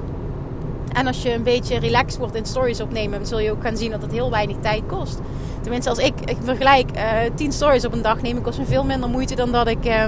En 0.93 1.07
als 1.07 1.23
je 1.23 1.35
een 1.35 1.43
beetje 1.43 1.79
relaxed 1.79 2.19
wordt 2.19 2.35
in 2.35 2.47
stories 2.47 2.81
opnemen, 2.81 3.19
dan 3.19 3.29
zul 3.29 3.39
je 3.39 3.51
ook 3.51 3.63
gaan 3.63 3.77
zien 3.77 3.91
dat 3.91 4.03
het 4.03 4.13
heel 4.13 4.31
weinig 4.31 4.57
tijd 4.61 4.83
kost. 4.87 5.21
Tenminste, 5.63 5.91
als 5.91 5.99
ik, 5.99 6.15
ik 6.25 6.37
vergelijk 6.45 6.91
eh, 6.91 7.05
10 7.35 7.53
stories 7.53 7.85
op 7.85 7.93
een 7.93 8.03
dag 8.03 8.23
neem, 8.23 8.43
kost 8.43 8.59
me 8.59 8.65
veel 8.65 8.85
minder 8.85 9.09
moeite 9.09 9.35
dan 9.35 9.53
dat 9.53 9.69
ik 9.69 9.87
uh, 9.87 10.05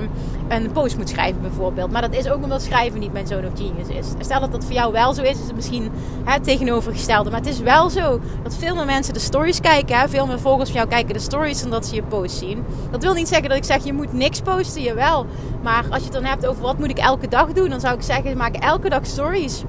een 0.48 0.72
post 0.72 0.96
moet 0.96 1.09
schrijven, 1.09 1.42
bijvoorbeeld. 1.42 1.90
Maar 1.90 2.02
dat 2.02 2.14
is 2.14 2.28
ook 2.28 2.42
omdat 2.42 2.62
schrijven 2.62 3.00
niet 3.00 3.12
mijn 3.12 3.26
zoon 3.26 3.46
of 3.46 3.52
genius 3.54 3.88
is. 3.88 4.06
Stel 4.18 4.40
dat 4.40 4.52
dat 4.52 4.64
voor 4.64 4.72
jou 4.72 4.92
wel 4.92 5.14
zo 5.14 5.22
is, 5.22 5.30
is 5.30 5.46
het 5.46 5.54
misschien 5.54 5.90
het 6.24 6.44
tegenovergestelde. 6.44 7.30
Maar 7.30 7.40
het 7.40 7.48
is 7.48 7.59
wel 7.59 7.90
zo 7.90 8.20
dat 8.42 8.56
veel 8.56 8.74
meer 8.74 8.85
mensen 8.85 9.14
de 9.14 9.20
stories 9.20 9.61
kijken. 9.61 9.98
Hè? 9.98 10.09
Veel 10.09 10.26
meer 10.26 10.40
volgers 10.40 10.70
van 10.70 10.78
jou 10.78 10.90
kijken 10.90 11.14
de 11.14 11.20
stories 11.20 11.61
dan 11.61 11.70
dat 11.70 11.87
ze 11.87 11.94
je 11.94 12.02
post 12.02 12.37
zien. 12.38 12.64
Dat 12.90 13.02
wil 13.02 13.14
niet 13.14 13.28
zeggen 13.28 13.48
dat 13.48 13.59
ik 13.59 13.64
zeg 13.64 13.85
je 13.85 13.92
moet 13.92 14.12
niks 14.12 14.40
posten, 14.40 14.82
jawel. 14.82 15.26
Maar 15.62 15.85
als 15.90 15.98
je 15.98 16.04
het 16.04 16.12
dan 16.12 16.24
hebt 16.24 16.46
over 16.46 16.62
wat 16.62 16.78
moet 16.78 16.90
ik 16.90 16.98
elke 16.98 17.28
dag 17.28 17.52
doen, 17.52 17.68
dan 17.68 17.80
zou 17.80 17.94
ik 17.94 18.02
zeggen 18.02 18.37
maak 18.37 18.54
elke 18.54 18.88
dag 18.88 19.06
stories. 19.06 19.64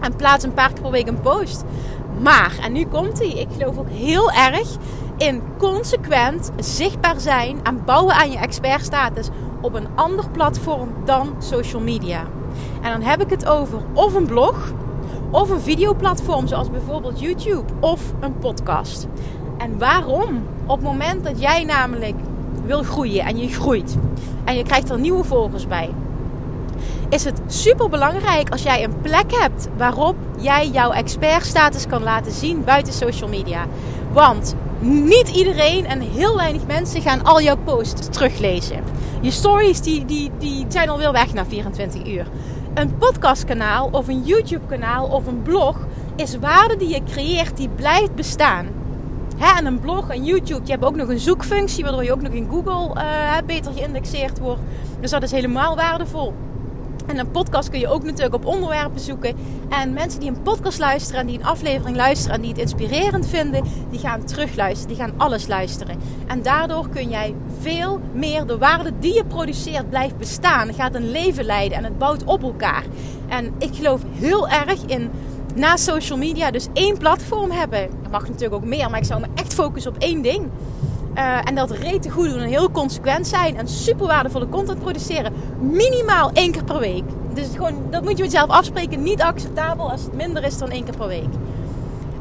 En 0.00 0.16
plaats 0.16 0.44
een 0.44 0.54
paar 0.54 0.72
keer 0.72 0.82
per 0.82 0.90
week 0.90 1.08
een 1.08 1.20
post. 1.20 1.64
Maar, 2.22 2.58
en 2.62 2.72
nu 2.72 2.86
komt 2.86 3.18
hij, 3.18 3.28
ik 3.28 3.48
geloof 3.56 3.78
ook 3.78 3.90
heel 3.90 4.30
erg 4.30 4.76
in 5.16 5.42
consequent 5.58 6.50
zichtbaar 6.56 7.20
zijn 7.20 7.60
en 7.62 7.84
bouwen 7.84 8.14
aan 8.14 8.30
je 8.30 8.38
expertstatus 8.38 9.28
op 9.60 9.74
een 9.74 9.88
ander 9.94 10.30
platform 10.30 10.88
dan 11.04 11.34
social 11.38 11.82
media. 11.82 12.26
En 12.82 12.92
dan 12.92 13.02
heb 13.02 13.22
ik 13.22 13.30
het 13.30 13.46
over 13.46 13.78
of 13.92 14.14
een 14.14 14.26
blog, 14.26 14.72
of 15.30 15.50
een 15.50 15.60
videoplatform 15.60 16.46
zoals 16.46 16.70
bijvoorbeeld 16.70 17.20
YouTube 17.20 17.72
of 17.80 18.00
een 18.20 18.38
podcast. 18.38 19.06
En 19.58 19.78
waarom? 19.78 20.42
Op 20.66 20.76
het 20.76 20.84
moment 20.86 21.24
dat 21.24 21.40
jij 21.40 21.64
namelijk 21.64 22.14
wil 22.66 22.82
groeien 22.82 23.24
en 23.24 23.38
je 23.38 23.48
groeit 23.48 23.96
en 24.44 24.56
je 24.56 24.62
krijgt 24.62 24.90
er 24.90 24.98
nieuwe 24.98 25.24
volgers 25.24 25.66
bij, 25.66 25.90
is 27.10 27.24
het 27.24 27.40
super 27.46 27.88
belangrijk 27.88 28.50
als 28.50 28.62
jij 28.62 28.84
een 28.84 29.00
plek 29.00 29.34
hebt 29.34 29.68
waarop 29.76 30.16
jij 30.38 30.68
jouw 30.68 30.90
expertstatus 30.90 31.86
kan 31.86 32.02
laten 32.02 32.32
zien 32.32 32.64
buiten 32.64 32.92
social 32.92 33.28
media. 33.28 33.66
Want 34.12 34.54
niet 34.80 35.28
iedereen 35.28 35.86
en 35.86 36.00
heel 36.00 36.36
weinig 36.36 36.66
mensen 36.66 37.02
gaan 37.02 37.24
al 37.24 37.42
jouw 37.42 37.56
posts 37.64 38.08
teruglezen. 38.08 38.82
Je 39.20 39.30
stories 39.30 39.80
die, 39.80 40.04
die, 40.04 40.30
die 40.38 40.64
zijn 40.68 40.88
alweer 40.88 41.12
weg 41.12 41.32
na 41.32 41.44
24 41.46 42.06
uur. 42.06 42.26
Een 42.74 42.98
podcastkanaal 42.98 43.88
of 43.92 44.08
een 44.08 44.22
YouTube 44.22 44.66
kanaal 44.66 45.06
of 45.06 45.26
een 45.26 45.42
blog 45.42 45.76
is 46.16 46.38
waarde 46.38 46.76
die 46.76 46.88
je 46.88 47.02
creëert 47.02 47.56
die 47.56 47.68
blijft 47.68 48.14
bestaan. 48.14 48.66
En 49.56 49.66
een 49.66 49.80
blog 49.80 50.08
en 50.10 50.24
YouTube, 50.24 50.60
je 50.64 50.70
hebt 50.70 50.84
ook 50.84 50.96
nog 50.96 51.08
een 51.08 51.18
zoekfunctie 51.18 51.84
waardoor 51.84 52.04
je 52.04 52.12
ook 52.12 52.22
nog 52.22 52.32
in 52.32 52.48
Google 52.50 53.02
uh, 53.02 53.36
beter 53.46 53.72
geïndexeerd 53.72 54.38
wordt. 54.38 54.60
Dus 55.00 55.10
dat 55.10 55.22
is 55.22 55.30
helemaal 55.30 55.76
waardevol. 55.76 56.34
En 57.10 57.18
een 57.18 57.30
podcast 57.30 57.70
kun 57.70 57.78
je 57.78 57.88
ook 57.88 58.02
natuurlijk 58.02 58.34
op 58.34 58.46
onderwerpen 58.46 59.00
zoeken. 59.00 59.36
En 59.68 59.92
mensen 59.92 60.20
die 60.20 60.28
een 60.28 60.42
podcast 60.42 60.78
luisteren 60.78 61.20
en 61.20 61.26
die 61.26 61.38
een 61.38 61.44
aflevering 61.44 61.96
luisteren 61.96 62.36
en 62.36 62.40
die 62.40 62.50
het 62.50 62.60
inspirerend 62.60 63.26
vinden, 63.26 63.64
die 63.90 63.98
gaan 63.98 64.24
terugluisteren, 64.24 64.88
die 64.88 65.04
gaan 65.04 65.14
alles 65.16 65.46
luisteren. 65.46 65.98
En 66.26 66.42
daardoor 66.42 66.88
kun 66.88 67.08
jij 67.08 67.34
veel 67.60 68.00
meer 68.12 68.46
de 68.46 68.58
waarde 68.58 68.92
die 68.98 69.14
je 69.14 69.24
produceert 69.24 69.90
blijft 69.90 70.16
bestaan. 70.18 70.74
gaat 70.74 70.94
een 70.94 71.10
leven 71.10 71.44
leiden 71.44 71.78
en 71.78 71.84
het 71.84 71.98
bouwt 71.98 72.24
op 72.24 72.42
elkaar. 72.42 72.84
En 73.28 73.54
ik 73.58 73.74
geloof 73.74 74.00
heel 74.12 74.48
erg 74.48 74.84
in 74.86 75.10
na 75.54 75.76
social 75.76 76.18
media 76.18 76.50
dus 76.50 76.68
één 76.72 76.98
platform 76.98 77.50
hebben. 77.50 77.80
Er 77.80 78.10
mag 78.10 78.22
natuurlijk 78.22 78.54
ook 78.54 78.64
meer, 78.64 78.90
maar 78.90 78.98
ik 79.00 79.06
zou 79.06 79.20
me 79.20 79.26
echt 79.34 79.54
focussen 79.54 79.94
op 79.94 80.02
één 80.02 80.22
ding. 80.22 80.48
Uh, 81.20 81.38
en 81.44 81.54
dat 81.54 81.70
rete 81.70 82.10
goed 82.10 82.30
doen 82.30 82.38
en 82.38 82.48
heel 82.48 82.70
consequent 82.70 83.26
zijn 83.26 83.56
en 83.56 83.68
super 83.68 84.06
waardevolle 84.06 84.48
content 84.48 84.78
produceren. 84.78 85.32
Minimaal 85.60 86.30
één 86.32 86.52
keer 86.52 86.64
per 86.64 86.78
week. 86.78 87.04
Dus 87.34 87.46
gewoon, 87.54 87.74
dat 87.90 88.02
moet 88.02 88.16
je 88.16 88.22
met 88.22 88.32
jezelf 88.32 88.50
afspreken. 88.50 89.02
Niet 89.02 89.22
acceptabel 89.22 89.90
als 89.90 90.02
het 90.02 90.14
minder 90.14 90.44
is 90.44 90.58
dan 90.58 90.70
één 90.70 90.84
keer 90.84 90.96
per 90.96 91.06
week. 91.06 91.28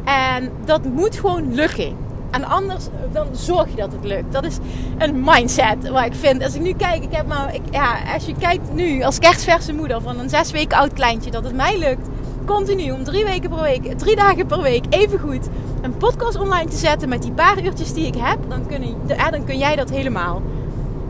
En 0.05 0.51
dat 0.65 0.83
moet 0.83 1.15
gewoon 1.15 1.53
lukken. 1.53 1.95
En 2.31 2.43
anders 2.43 2.85
dan 3.11 3.27
zorg 3.31 3.69
je 3.69 3.75
dat 3.75 3.91
het 3.91 4.03
lukt. 4.03 4.31
Dat 4.31 4.43
is 4.43 4.57
een 4.97 5.23
mindset 5.23 5.89
waar 5.89 6.05
ik 6.05 6.15
vind. 6.15 6.43
Als 6.43 6.55
ik 6.55 6.61
nu 6.61 6.73
kijk, 6.73 7.03
ik 7.03 7.15
heb 7.15 7.27
maar, 7.27 7.55
ik, 7.55 7.61
ja, 7.71 7.95
als 8.13 8.25
je 8.25 8.35
kijkt 8.39 8.73
nu 8.73 9.03
als 9.03 9.19
kerstverse 9.19 9.73
moeder 9.73 10.01
van 10.01 10.19
een 10.19 10.29
zes 10.29 10.51
weken 10.51 10.77
oud 10.77 10.93
kleintje, 10.93 11.31
dat 11.31 11.43
het 11.43 11.55
mij 11.55 11.77
lukt 11.77 12.07
continu 12.55 12.91
om 12.91 13.03
drie 13.03 13.23
weken 13.23 13.49
per 13.49 13.61
week, 13.61 13.97
drie 13.97 14.15
dagen 14.15 14.45
per 14.45 14.61
week, 14.61 14.85
even 14.89 15.19
goed 15.19 15.47
een 15.81 15.97
podcast 15.97 16.39
online 16.39 16.69
te 16.69 16.77
zetten 16.77 17.09
met 17.09 17.21
die 17.21 17.31
paar 17.31 17.63
uurtjes 17.63 17.93
die 17.93 18.07
ik 18.07 18.15
heb, 18.17 18.37
dan 18.47 18.67
kun, 18.67 18.87
je, 18.87 19.15
dan 19.31 19.45
kun 19.45 19.57
jij 19.57 19.75
dat 19.75 19.89
helemaal. 19.89 20.41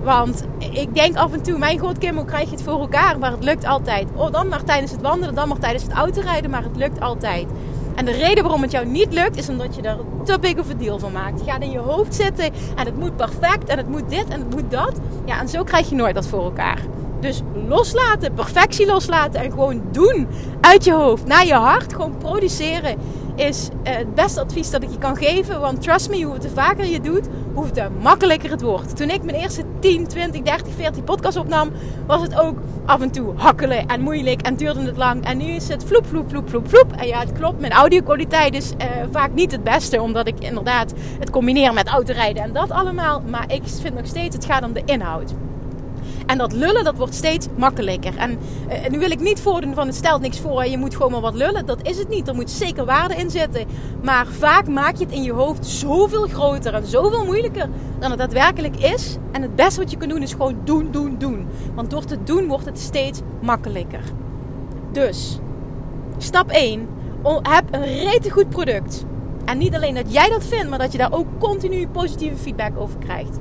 Want 0.03 0.45
ik 0.71 0.95
denk 0.95 1.15
af 1.15 1.33
en 1.33 1.41
toe, 1.41 1.57
mijn 1.57 1.79
god 1.79 1.97
Kim, 1.97 2.15
hoe 2.15 2.25
krijg 2.25 2.43
je 2.43 2.55
het 2.55 2.63
voor 2.63 2.79
elkaar? 2.79 3.19
Maar 3.19 3.31
het 3.31 3.43
lukt 3.43 3.65
altijd. 3.65 4.07
Oh, 4.15 4.31
dan 4.31 4.47
maar 4.47 4.63
tijdens 4.63 4.91
het 4.91 5.01
wandelen, 5.01 5.35
dan 5.35 5.47
maar 5.47 5.57
tijdens 5.57 5.83
het 5.83 5.91
autorijden, 5.91 6.49
maar 6.49 6.63
het 6.63 6.75
lukt 6.75 6.99
altijd. 6.99 7.47
En 7.95 8.05
de 8.05 8.11
reden 8.11 8.43
waarom 8.43 8.61
het 8.61 8.71
jou 8.71 8.85
niet 8.85 9.13
lukt, 9.13 9.37
is 9.37 9.49
omdat 9.49 9.75
je 9.75 9.81
er 9.81 9.97
te 10.23 10.39
big 10.39 10.57
of 10.57 10.69
a 10.69 10.73
deal 10.73 10.99
van 10.99 11.11
maakt. 11.11 11.39
Je 11.39 11.51
gaat 11.51 11.61
in 11.61 11.71
je 11.71 11.79
hoofd 11.79 12.15
zitten 12.15 12.45
en 12.75 12.85
het 12.85 12.97
moet 12.97 13.15
perfect 13.15 13.69
en 13.69 13.77
het 13.77 13.89
moet 13.89 14.09
dit 14.09 14.27
en 14.27 14.39
het 14.39 14.55
moet 14.55 14.71
dat. 14.71 14.99
Ja, 15.25 15.39
en 15.39 15.49
zo 15.49 15.63
krijg 15.63 15.89
je 15.89 15.95
nooit 15.95 16.15
dat 16.15 16.27
voor 16.27 16.43
elkaar. 16.43 16.79
Dus 17.19 17.41
loslaten, 17.67 18.33
perfectie 18.33 18.85
loslaten 18.85 19.41
en 19.41 19.51
gewoon 19.51 19.81
doen 19.91 20.27
uit 20.61 20.83
je 20.83 20.93
hoofd 20.93 21.25
naar 21.25 21.45
je 21.45 21.53
hart. 21.53 21.93
Gewoon 21.93 22.17
produceren 22.17 22.97
is 23.35 23.69
eh, 23.83 23.95
het 23.95 24.15
beste 24.15 24.41
advies 24.41 24.69
dat 24.69 24.83
ik 24.83 24.89
je 24.89 24.97
kan 24.97 25.17
geven. 25.17 25.59
Want 25.59 25.81
trust 25.81 26.09
me, 26.09 26.23
hoe 26.23 26.33
het 26.33 26.47
vaker 26.53 26.85
je 26.85 27.01
doet, 27.01 27.27
hoe 27.53 27.71
te 27.71 27.87
makkelijker 28.01 28.51
het 28.51 28.61
wordt. 28.61 28.95
Toen 28.95 29.09
ik 29.09 29.23
mijn 29.23 29.37
eerste 29.37 29.63
10, 29.79 30.07
20, 30.07 30.41
30, 30.41 30.73
40 30.73 31.03
podcast 31.03 31.37
opnam, 31.37 31.71
was 32.07 32.21
het 32.21 32.39
ook 32.39 32.57
af 32.85 33.01
en 33.01 33.11
toe 33.11 33.33
hakkelen 33.35 33.87
en 33.87 34.01
moeilijk 34.01 34.41
en 34.41 34.55
duurde 34.55 34.81
het 34.81 34.97
lang. 34.97 35.25
En 35.25 35.37
nu 35.37 35.45
is 35.45 35.67
het 35.67 35.83
vloep, 35.83 36.05
vloep, 36.05 36.29
vloep, 36.29 36.49
vloep, 36.49 36.69
vloep. 36.69 36.91
En 36.91 37.07
ja, 37.07 37.19
het 37.19 37.31
klopt, 37.31 37.59
mijn 37.59 37.71
audio-kwaliteit 37.71 38.53
is 38.55 38.71
uh, 38.71 38.85
vaak 39.11 39.33
niet 39.33 39.51
het 39.51 39.63
beste, 39.63 40.01
omdat 40.01 40.27
ik 40.27 40.39
inderdaad 40.39 40.93
het 41.19 41.29
combineer 41.29 41.73
met 41.73 41.87
autorijden 41.87 42.43
en 42.43 42.53
dat 42.53 42.71
allemaal. 42.71 43.21
Maar 43.29 43.53
ik 43.53 43.61
vind 43.81 43.95
nog 43.95 44.07
steeds, 44.07 44.35
het 44.35 44.45
gaat 44.45 44.63
om 44.63 44.73
de 44.73 44.81
inhoud. 44.85 45.33
En 46.29 46.37
dat 46.37 46.51
lullen, 46.51 46.83
dat 46.83 46.95
wordt 46.95 47.15
steeds 47.15 47.47
makkelijker. 47.55 48.17
En, 48.17 48.39
uh, 48.69 48.87
nu 48.89 48.99
wil 48.99 49.11
ik 49.11 49.19
niet 49.19 49.39
voordoen 49.39 49.73
van 49.73 49.87
het 49.87 49.95
stelt 49.95 50.21
niks 50.21 50.39
voor 50.39 50.61
en 50.61 50.71
je 50.71 50.77
moet 50.77 50.95
gewoon 50.95 51.11
maar 51.11 51.21
wat 51.21 51.33
lullen. 51.33 51.65
Dat 51.65 51.87
is 51.87 51.97
het 51.97 52.09
niet. 52.09 52.27
Er 52.27 52.35
moet 52.35 52.49
zeker 52.49 52.85
waarde 52.85 53.15
in 53.15 53.29
zitten. 53.29 53.65
Maar 54.03 54.27
vaak 54.27 54.67
maak 54.67 54.95
je 54.95 55.03
het 55.03 55.13
in 55.13 55.23
je 55.23 55.31
hoofd 55.31 55.65
zoveel 55.65 56.27
groter 56.27 56.73
en 56.73 56.85
zoveel 56.85 57.25
moeilijker 57.25 57.69
dan 57.99 58.09
het 58.09 58.19
daadwerkelijk 58.19 58.75
is. 58.77 59.17
En 59.31 59.41
het 59.41 59.55
beste 59.55 59.79
wat 59.79 59.91
je 59.91 59.97
kunt 59.97 60.11
doen 60.11 60.21
is 60.21 60.31
gewoon 60.31 60.57
doen, 60.63 60.91
doen, 60.91 61.15
doen. 61.17 61.47
Want 61.75 61.89
door 61.89 62.05
te 62.05 62.23
doen 62.23 62.47
wordt 62.47 62.65
het 62.65 62.79
steeds 62.79 63.19
makkelijker. 63.41 64.03
Dus, 64.91 65.39
stap 66.17 66.49
1. 66.49 66.87
Heb 67.41 67.63
een 67.71 67.83
rete 67.83 68.29
goed 68.29 68.49
product. 68.49 69.05
En 69.45 69.57
niet 69.57 69.75
alleen 69.75 69.95
dat 69.95 70.13
jij 70.13 70.29
dat 70.29 70.45
vindt, 70.45 70.69
maar 70.69 70.79
dat 70.79 70.91
je 70.91 70.97
daar 70.97 71.13
ook 71.13 71.27
continu 71.39 71.87
positieve 71.87 72.37
feedback 72.37 72.79
over 72.79 72.99
krijgt. 72.99 73.39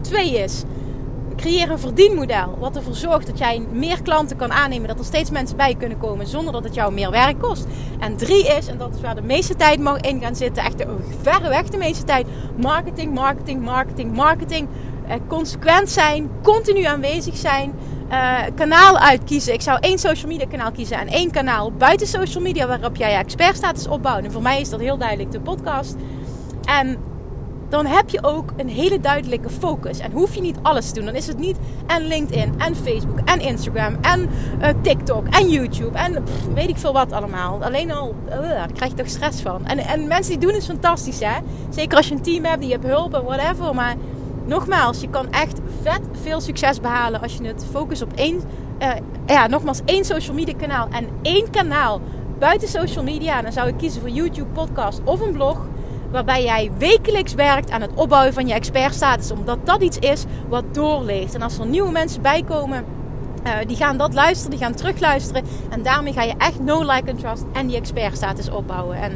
Twee 0.00 0.38
is, 0.38 0.64
creëer 1.36 1.70
een 1.70 1.78
verdienmodel. 1.78 2.56
Wat 2.58 2.76
ervoor 2.76 2.94
zorgt 2.94 3.26
dat 3.26 3.38
jij 3.38 3.66
meer 3.72 4.02
klanten 4.02 4.36
kan 4.36 4.52
aannemen. 4.52 4.88
Dat 4.88 4.98
er 4.98 5.04
steeds 5.04 5.30
mensen 5.30 5.56
bij 5.56 5.74
kunnen 5.74 5.98
komen 5.98 6.26
zonder 6.26 6.52
dat 6.52 6.64
het 6.64 6.74
jou 6.74 6.92
meer 6.92 7.10
werk 7.10 7.38
kost. 7.38 7.66
En 7.98 8.16
drie 8.16 8.46
is, 8.46 8.66
en 8.66 8.78
dat 8.78 8.94
is 8.94 9.00
waar 9.00 9.14
de 9.14 9.22
meeste 9.22 9.56
tijd 9.56 9.80
mag 9.80 10.00
in 10.00 10.20
gaan 10.20 10.36
zitten. 10.36 10.64
Echt 10.64 10.84
verreweg 11.22 11.68
de 11.68 11.76
meeste 11.76 12.04
tijd. 12.04 12.26
Marketing, 12.56 13.14
marketing, 13.14 13.64
marketing, 13.64 14.16
marketing. 14.16 14.68
Eh, 15.06 15.16
consequent 15.28 15.90
zijn. 15.90 16.30
Continu 16.42 16.84
aanwezig 16.84 17.36
zijn. 17.36 17.72
Uh, 18.10 18.38
kanaal 18.54 18.98
uitkiezen. 18.98 19.52
Ik 19.52 19.60
zou 19.60 19.78
één 19.80 19.98
social 19.98 20.30
media 20.30 20.46
kanaal 20.46 20.72
kiezen 20.72 20.98
en 20.98 21.08
één 21.08 21.30
kanaal 21.30 21.72
buiten 21.72 22.06
social 22.06 22.42
media 22.42 22.66
waarop 22.66 22.96
jij 22.96 23.10
je 23.10 23.16
expertstatus 23.16 23.88
opbouwt. 23.88 24.24
En 24.24 24.32
voor 24.32 24.42
mij 24.42 24.60
is 24.60 24.70
dat 24.70 24.80
heel 24.80 24.98
duidelijk 24.98 25.30
de 25.30 25.40
podcast. 25.40 25.94
En 26.64 26.98
dan 27.74 27.86
heb 27.86 28.10
je 28.10 28.24
ook 28.24 28.52
een 28.56 28.68
hele 28.68 29.00
duidelijke 29.00 29.50
focus. 29.50 29.98
En 29.98 30.12
hoef 30.12 30.34
je 30.34 30.40
niet 30.40 30.56
alles 30.62 30.88
te 30.88 30.94
doen. 30.94 31.04
Dan 31.04 31.14
is 31.14 31.26
het 31.26 31.38
niet 31.38 31.56
en 31.86 32.06
LinkedIn 32.06 32.54
en 32.58 32.76
Facebook 32.76 33.18
en 33.24 33.40
Instagram 33.40 33.96
en 34.00 34.30
uh, 34.60 34.68
TikTok 34.82 35.26
en 35.26 35.48
YouTube 35.48 35.98
en 35.98 36.24
weet 36.54 36.68
ik 36.68 36.76
veel 36.76 36.92
wat 36.92 37.12
allemaal. 37.12 37.64
Alleen 37.64 37.92
al, 37.92 38.14
daar 38.28 38.72
krijg 38.72 38.90
je 38.90 38.96
toch 38.96 39.08
stress 39.08 39.42
van. 39.42 39.66
En, 39.66 39.78
en 39.78 40.08
mensen 40.08 40.38
die 40.38 40.48
doen 40.48 40.56
het 40.56 40.64
fantastisch 40.64 41.20
hè. 41.20 41.38
Zeker 41.70 41.96
als 41.96 42.08
je 42.08 42.14
een 42.14 42.22
team 42.22 42.44
hebt, 42.44 42.60
die 42.60 42.72
hebt 42.72 42.86
hulp 42.86 43.14
en 43.14 43.24
whatever. 43.24 43.74
Maar 43.74 43.94
nogmaals, 44.44 45.00
je 45.00 45.08
kan 45.08 45.32
echt 45.32 45.60
vet 45.82 46.00
veel 46.22 46.40
succes 46.40 46.80
behalen 46.80 47.20
als 47.20 47.36
je 47.36 47.46
het 47.46 47.66
focus 47.70 48.02
op 48.02 48.12
één, 48.14 48.40
uh, 48.78 48.88
ja, 49.26 49.46
nogmaals 49.46 49.80
één 49.84 50.04
social 50.04 50.34
media 50.34 50.54
kanaal 50.56 50.88
en 50.90 51.08
één 51.22 51.50
kanaal 51.50 52.00
buiten 52.38 52.68
social 52.68 53.04
media. 53.04 53.36
En 53.36 53.42
dan 53.42 53.52
zou 53.52 53.68
ik 53.68 53.76
kiezen 53.76 54.00
voor 54.00 54.10
YouTube, 54.10 54.50
podcast 54.52 55.00
of 55.04 55.20
een 55.20 55.32
blog 55.32 55.66
waarbij 56.14 56.42
jij 56.42 56.70
wekelijks 56.78 57.34
werkt 57.34 57.70
aan 57.70 57.80
het 57.80 57.94
opbouwen 57.94 58.32
van 58.32 58.46
je 58.46 58.54
expertstatus. 58.54 59.30
Omdat 59.30 59.66
dat 59.66 59.82
iets 59.82 59.98
is 59.98 60.24
wat 60.48 60.64
doorleeft. 60.74 61.34
En 61.34 61.42
als 61.42 61.58
er 61.58 61.66
nieuwe 61.66 61.90
mensen 61.90 62.22
bijkomen, 62.22 62.84
uh, 63.46 63.52
die 63.66 63.76
gaan 63.76 63.96
dat 63.96 64.14
luisteren, 64.14 64.50
die 64.50 64.60
gaan 64.60 64.74
terugluisteren. 64.74 65.44
En 65.70 65.82
daarmee 65.82 66.12
ga 66.12 66.22
je 66.22 66.34
echt 66.38 66.60
no 66.60 66.80
like 66.80 67.10
and 67.10 67.20
trust 67.20 67.44
en 67.52 67.66
die 67.66 67.76
expertstatus 67.76 68.50
opbouwen. 68.50 68.96
En 68.96 69.12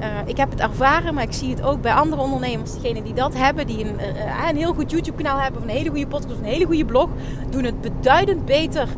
uh, 0.00 0.06
ik 0.24 0.36
heb 0.36 0.50
het 0.50 0.60
ervaren, 0.60 1.14
maar 1.14 1.22
ik 1.22 1.32
zie 1.32 1.50
het 1.50 1.62
ook 1.62 1.80
bij 1.80 1.92
andere 1.92 2.22
ondernemers. 2.22 2.72
Degenen 2.72 3.04
die 3.04 3.14
dat 3.14 3.34
hebben, 3.36 3.66
die 3.66 3.84
een, 3.84 3.96
uh, 4.00 4.48
een 4.48 4.56
heel 4.56 4.74
goed 4.74 4.90
YouTube 4.90 5.22
kanaal 5.22 5.38
hebben, 5.38 5.60
of 5.60 5.68
een 5.68 5.74
hele 5.74 5.90
goede 5.90 6.06
podcast 6.06 6.32
of 6.32 6.38
een 6.38 6.52
hele 6.52 6.64
goede 6.64 6.84
blog, 6.84 7.08
doen 7.50 7.64
het 7.64 7.80
beduidend 7.80 8.44
beter 8.44 8.88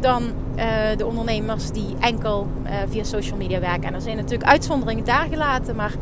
dan 0.00 0.22
uh, 0.56 0.64
de 0.96 1.06
ondernemers 1.06 1.70
die 1.70 1.96
enkel 2.00 2.46
uh, 2.64 2.70
via 2.88 3.04
social 3.04 3.36
media 3.36 3.60
werken. 3.60 3.88
En 3.88 3.94
er 3.94 4.00
zijn 4.00 4.16
natuurlijk 4.16 4.50
uitzonderingen 4.50 5.04
daar 5.04 5.26
gelaten, 5.30 5.76
maar 5.76 5.92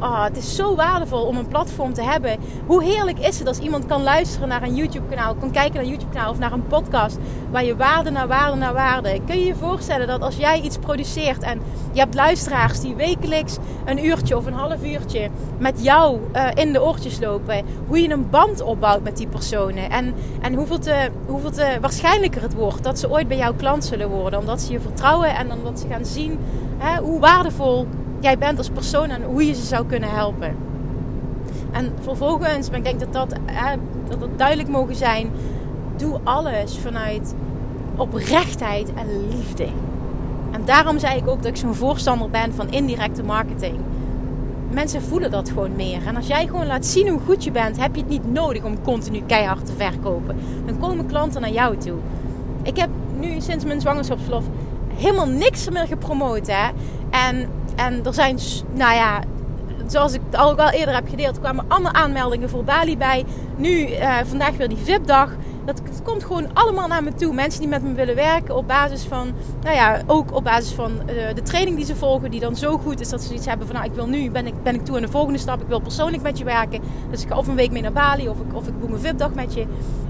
oh, 0.00 0.24
het 0.24 0.36
is 0.36 0.56
zo 0.56 0.74
waardevol 0.74 1.22
om 1.22 1.36
een 1.36 1.48
platform 1.48 1.92
te 1.92 2.02
hebben. 2.02 2.36
Hoe 2.66 2.84
heerlijk 2.84 3.18
is 3.18 3.38
het 3.38 3.48
als 3.48 3.58
iemand 3.58 3.86
kan 3.86 4.02
luisteren 4.02 4.48
naar 4.48 4.62
een 4.62 4.74
YouTube-kanaal, 4.74 5.34
kan 5.34 5.50
kijken 5.50 5.74
naar 5.74 5.82
een 5.82 5.88
YouTube-kanaal 5.88 6.30
of 6.30 6.38
naar 6.38 6.52
een 6.52 6.66
podcast 6.66 7.18
waar 7.50 7.64
je 7.64 7.76
waarde 7.76 8.10
naar 8.10 8.28
waarde 8.28 8.56
naar 8.56 8.72
waarde. 8.72 9.20
Kun 9.26 9.38
je 9.38 9.44
je 9.44 9.54
voorstellen 9.54 10.06
dat 10.06 10.22
als 10.22 10.36
jij 10.36 10.60
iets 10.60 10.78
produceert 10.78 11.42
en 11.42 11.60
je 11.92 12.00
hebt 12.00 12.14
luisteraars 12.14 12.80
die 12.80 12.94
wekelijks 12.94 13.56
een 13.84 14.04
uurtje 14.04 14.36
of 14.36 14.46
een 14.46 14.52
half 14.52 14.84
uurtje 14.84 15.30
met 15.58 15.82
jou 15.82 16.18
uh, 16.34 16.46
in 16.54 16.72
de 16.72 16.82
oortjes 16.82 17.20
lopen, 17.20 17.64
hoe 17.86 18.02
je 18.02 18.10
een 18.10 18.30
band 18.30 18.60
opbouwt 18.60 19.02
met 19.02 19.16
die 19.16 19.26
personen 19.26 19.90
en, 19.90 20.14
en 20.40 20.54
hoeveel, 20.54 20.78
te, 20.78 21.10
hoeveel 21.26 21.50
te 21.50 21.78
waarschijnlijker 21.80 22.42
het 22.42 22.54
wordt 22.54 22.84
dat 22.84 22.98
ze 22.98 23.10
ooit 23.10 23.28
bij 23.28 23.36
jou 23.36 23.56
klant 23.56 23.84
zullen 23.84 23.97
worden, 24.06 24.38
omdat 24.38 24.60
ze 24.60 24.72
je 24.72 24.80
vertrouwen 24.80 25.36
en 25.36 25.52
omdat 25.52 25.80
ze 25.80 25.88
gaan 25.88 26.04
zien 26.04 26.38
hè, 26.78 27.00
hoe 27.00 27.20
waardevol 27.20 27.86
jij 28.20 28.38
bent 28.38 28.58
als 28.58 28.70
persoon 28.70 29.10
en 29.10 29.22
hoe 29.22 29.46
je 29.46 29.54
ze 29.54 29.64
zou 29.64 29.86
kunnen 29.86 30.10
helpen. 30.10 30.56
En 31.70 31.92
vervolgens, 32.00 32.68
maar 32.68 32.78
ik 32.78 32.84
denk 32.84 33.00
dat 33.00 33.12
dat, 33.12 33.34
hè, 33.44 33.76
dat 34.08 34.20
dat 34.20 34.38
duidelijk 34.38 34.68
mogen 34.68 34.96
zijn, 34.96 35.30
doe 35.96 36.20
alles 36.24 36.78
vanuit 36.78 37.34
oprechtheid 37.96 38.94
en 38.94 39.28
liefde. 39.28 39.66
En 40.50 40.62
daarom 40.64 40.98
zei 40.98 41.18
ik 41.18 41.28
ook 41.28 41.42
dat 41.42 41.50
ik 41.50 41.56
zo'n 41.56 41.74
voorstander 41.74 42.30
ben 42.30 42.54
van 42.54 42.70
indirecte 42.70 43.22
marketing. 43.22 43.76
Mensen 44.70 45.02
voelen 45.02 45.30
dat 45.30 45.48
gewoon 45.48 45.76
meer. 45.76 46.06
En 46.06 46.16
als 46.16 46.26
jij 46.26 46.46
gewoon 46.46 46.66
laat 46.66 46.86
zien 46.86 47.08
hoe 47.08 47.20
goed 47.26 47.44
je 47.44 47.50
bent, 47.50 47.80
heb 47.80 47.94
je 47.94 48.00
het 48.00 48.10
niet 48.10 48.32
nodig 48.32 48.64
om 48.64 48.82
continu 48.82 49.22
keihard 49.26 49.66
te 49.66 49.72
verkopen. 49.72 50.36
Dan 50.66 50.78
komen 50.78 51.06
klanten 51.06 51.40
naar 51.40 51.52
jou 51.52 51.76
toe. 51.76 51.96
Ik 52.62 52.76
heb 52.76 52.88
nu 53.18 53.40
sinds 53.40 53.64
mijn 53.64 53.80
zwangerschapsverlof 53.80 54.44
helemaal 54.94 55.28
niks 55.28 55.70
meer 55.70 55.86
gepromoot. 55.86 56.46
Hè? 56.46 56.68
En, 57.10 57.48
en 57.76 58.04
er 58.04 58.14
zijn, 58.14 58.38
nou 58.74 58.94
ja, 58.94 59.20
zoals 59.86 60.12
ik 60.12 60.20
al 60.32 60.56
wel 60.56 60.70
eerder 60.70 60.94
heb 60.94 61.08
gedeeld, 61.08 61.38
kwamen 61.40 61.64
allemaal 61.68 61.92
aanmeldingen 61.92 62.50
voor 62.50 62.64
Bali 62.64 62.96
bij. 62.96 63.24
Nu, 63.56 63.88
uh, 63.88 64.16
vandaag 64.24 64.56
weer 64.56 64.68
die 64.68 64.78
VIP-dag. 64.78 65.30
Dat, 65.64 65.78
het 65.84 66.02
komt 66.02 66.24
gewoon 66.24 66.54
allemaal 66.54 66.88
naar 66.88 67.02
me 67.02 67.14
toe. 67.14 67.34
Mensen 67.34 67.60
die 67.60 67.68
met 67.68 67.82
me 67.82 67.92
willen 67.92 68.14
werken 68.14 68.56
op 68.56 68.66
basis 68.66 69.02
van, 69.02 69.32
nou 69.62 69.74
ja, 69.74 70.00
ook 70.06 70.34
op 70.34 70.44
basis 70.44 70.72
van 70.72 70.92
uh, 70.92 71.34
de 71.34 71.42
training 71.42 71.76
die 71.76 71.86
ze 71.86 71.96
volgen, 71.96 72.30
die 72.30 72.40
dan 72.40 72.56
zo 72.56 72.78
goed 72.78 73.00
is 73.00 73.08
dat 73.08 73.22
ze 73.22 73.34
iets 73.34 73.46
hebben 73.46 73.66
van, 73.66 73.76
nou, 73.76 73.88
ik 73.88 73.94
wil 73.94 74.06
nu, 74.06 74.30
ben 74.30 74.46
ik, 74.46 74.62
ben 74.62 74.74
ik 74.74 74.84
toe 74.84 74.96
aan 74.96 75.02
de 75.02 75.08
volgende 75.08 75.38
stap. 75.38 75.60
Ik 75.60 75.68
wil 75.68 75.80
persoonlijk 75.80 76.22
met 76.22 76.38
je 76.38 76.44
werken. 76.44 76.80
Dus 77.10 77.22
ik 77.22 77.28
ga 77.28 77.36
of 77.36 77.48
een 77.48 77.54
week 77.54 77.70
mee 77.70 77.82
naar 77.82 77.92
Bali 77.92 78.28
of 78.28 78.40
ik, 78.40 78.54
of 78.54 78.66
ik 78.66 78.80
boek 78.80 78.90
een 78.90 78.98
VIP-dag 78.98 79.34
met 79.34 79.54
je. 79.54 79.66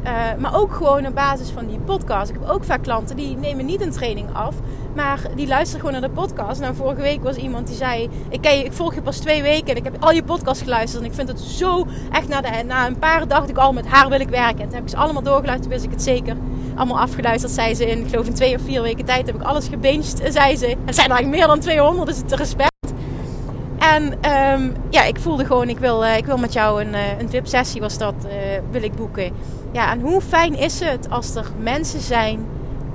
Uh, 0.08 0.14
maar 0.38 0.56
ook 0.56 0.74
gewoon 0.74 1.06
op 1.06 1.14
basis 1.14 1.50
van 1.50 1.66
die 1.66 1.78
podcast. 1.78 2.30
Ik 2.30 2.36
heb 2.40 2.48
ook 2.48 2.64
vaak 2.64 2.82
klanten 2.82 3.16
die 3.16 3.36
nemen 3.36 3.66
niet 3.66 3.80
een 3.80 3.90
training 3.90 4.28
af, 4.32 4.54
maar 4.94 5.20
die 5.34 5.46
luisteren 5.46 5.84
gewoon 5.84 6.00
naar 6.00 6.10
de 6.10 6.14
podcast. 6.14 6.60
Nou, 6.60 6.74
vorige 6.74 7.00
week 7.00 7.22
was 7.22 7.36
iemand 7.36 7.66
die 7.66 7.76
zei: 7.76 8.08
ik, 8.28 8.40
ken 8.40 8.64
ik 8.64 8.72
volg 8.72 8.94
je 8.94 9.02
pas 9.02 9.18
twee 9.18 9.42
weken 9.42 9.68
en 9.68 9.76
ik 9.76 9.84
heb 9.84 9.96
al 10.00 10.10
je 10.10 10.22
podcast 10.22 10.62
geluisterd. 10.62 11.02
En 11.02 11.08
ik 11.08 11.14
vind 11.14 11.28
het 11.28 11.40
zo 11.40 11.86
echt 12.10 12.28
na, 12.28 12.62
na 12.62 12.86
een 12.86 12.98
paar 12.98 13.28
dacht 13.28 13.48
ik 13.48 13.56
al 13.56 13.72
met 13.72 13.86
haar 13.86 14.08
wil 14.08 14.20
ik 14.20 14.28
werken. 14.28 14.58
En 14.58 14.64
toen 14.64 14.74
heb 14.74 14.82
ik 14.82 14.88
ze 14.88 14.96
allemaal 14.96 15.22
doorgeluisterd, 15.22 15.72
wist 15.72 15.84
ik 15.84 15.90
het 15.90 16.02
zeker. 16.02 16.36
Allemaal 16.74 17.00
afgeluisterd, 17.00 17.52
zei 17.52 17.74
ze 17.74 17.86
in, 17.86 17.98
ik 17.98 18.08
geloof 18.08 18.26
in 18.26 18.34
twee 18.34 18.54
of 18.54 18.62
vier 18.62 18.82
weken 18.82 19.04
tijd 19.04 19.26
heb 19.26 19.34
ik 19.34 19.42
alles 19.42 19.68
gebinged, 19.68 20.22
zei 20.28 20.56
ze. 20.56 20.66
Het 20.84 20.94
zijn 20.94 21.10
er 21.10 21.16
eigenlijk 21.16 21.28
meer 21.28 21.46
dan 21.46 21.60
200, 21.60 22.06
dus 22.06 22.16
het 22.16 22.32
respect. 22.32 22.76
En 23.78 24.32
um, 24.32 24.74
ja, 24.90 25.04
ik 25.04 25.18
voelde 25.18 25.44
gewoon, 25.44 25.68
ik 25.68 25.78
wil, 25.78 26.04
uh, 26.04 26.16
ik 26.16 26.26
wil 26.26 26.36
met 26.36 26.52
jou 26.52 26.82
een, 26.82 26.94
uh, 26.94 27.18
een 27.18 27.28
VIP-sessie 27.28 27.80
was 27.80 27.98
dat, 27.98 28.14
wil 28.70 28.82
ik 28.82 28.94
boeken. 28.94 29.32
Ja, 29.72 29.92
en 29.92 30.00
hoe 30.00 30.20
fijn 30.20 30.54
is 30.54 30.80
het 30.80 31.10
als 31.10 31.34
er 31.34 31.46
mensen 31.58 32.00
zijn 32.00 32.46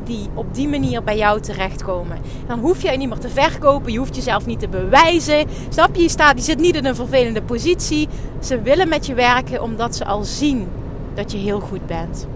die 0.03 0.29
op 0.33 0.53
die 0.55 0.67
manier 0.67 1.03
bij 1.03 1.17
jou 1.17 1.41
terechtkomen. 1.41 2.17
Dan 2.47 2.59
hoef 2.59 2.81
jij 2.81 2.97
niet 2.97 3.09
meer 3.09 3.17
te 3.17 3.29
verkopen, 3.29 3.91
je 3.91 3.97
hoeft 3.97 4.15
jezelf 4.15 4.45
niet 4.45 4.59
te 4.59 4.67
bewijzen. 4.67 5.47
Snap 5.69 5.95
je? 5.95 6.01
Je, 6.01 6.09
staat, 6.09 6.37
je 6.37 6.43
zit 6.43 6.59
niet 6.59 6.75
in 6.75 6.85
een 6.85 6.95
vervelende 6.95 7.41
positie. 7.41 8.07
Ze 8.41 8.61
willen 8.61 8.89
met 8.89 9.05
je 9.05 9.13
werken 9.13 9.61
omdat 9.61 9.95
ze 9.95 10.05
al 10.05 10.23
zien 10.23 10.67
dat 11.13 11.31
je 11.31 11.37
heel 11.37 11.59
goed 11.59 11.85
bent. 11.87 12.27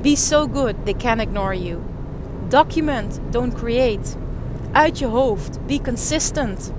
Be 0.00 0.16
so 0.16 0.46
good, 0.52 0.74
they 0.84 0.94
can't 0.94 1.20
ignore 1.20 1.62
you. 1.62 1.78
Document, 2.48 3.20
don't 3.30 3.54
create. 3.54 4.10
Uit 4.72 4.98
je 4.98 5.06
hoofd, 5.06 5.58
be 5.66 5.80
consistent. 5.84 6.72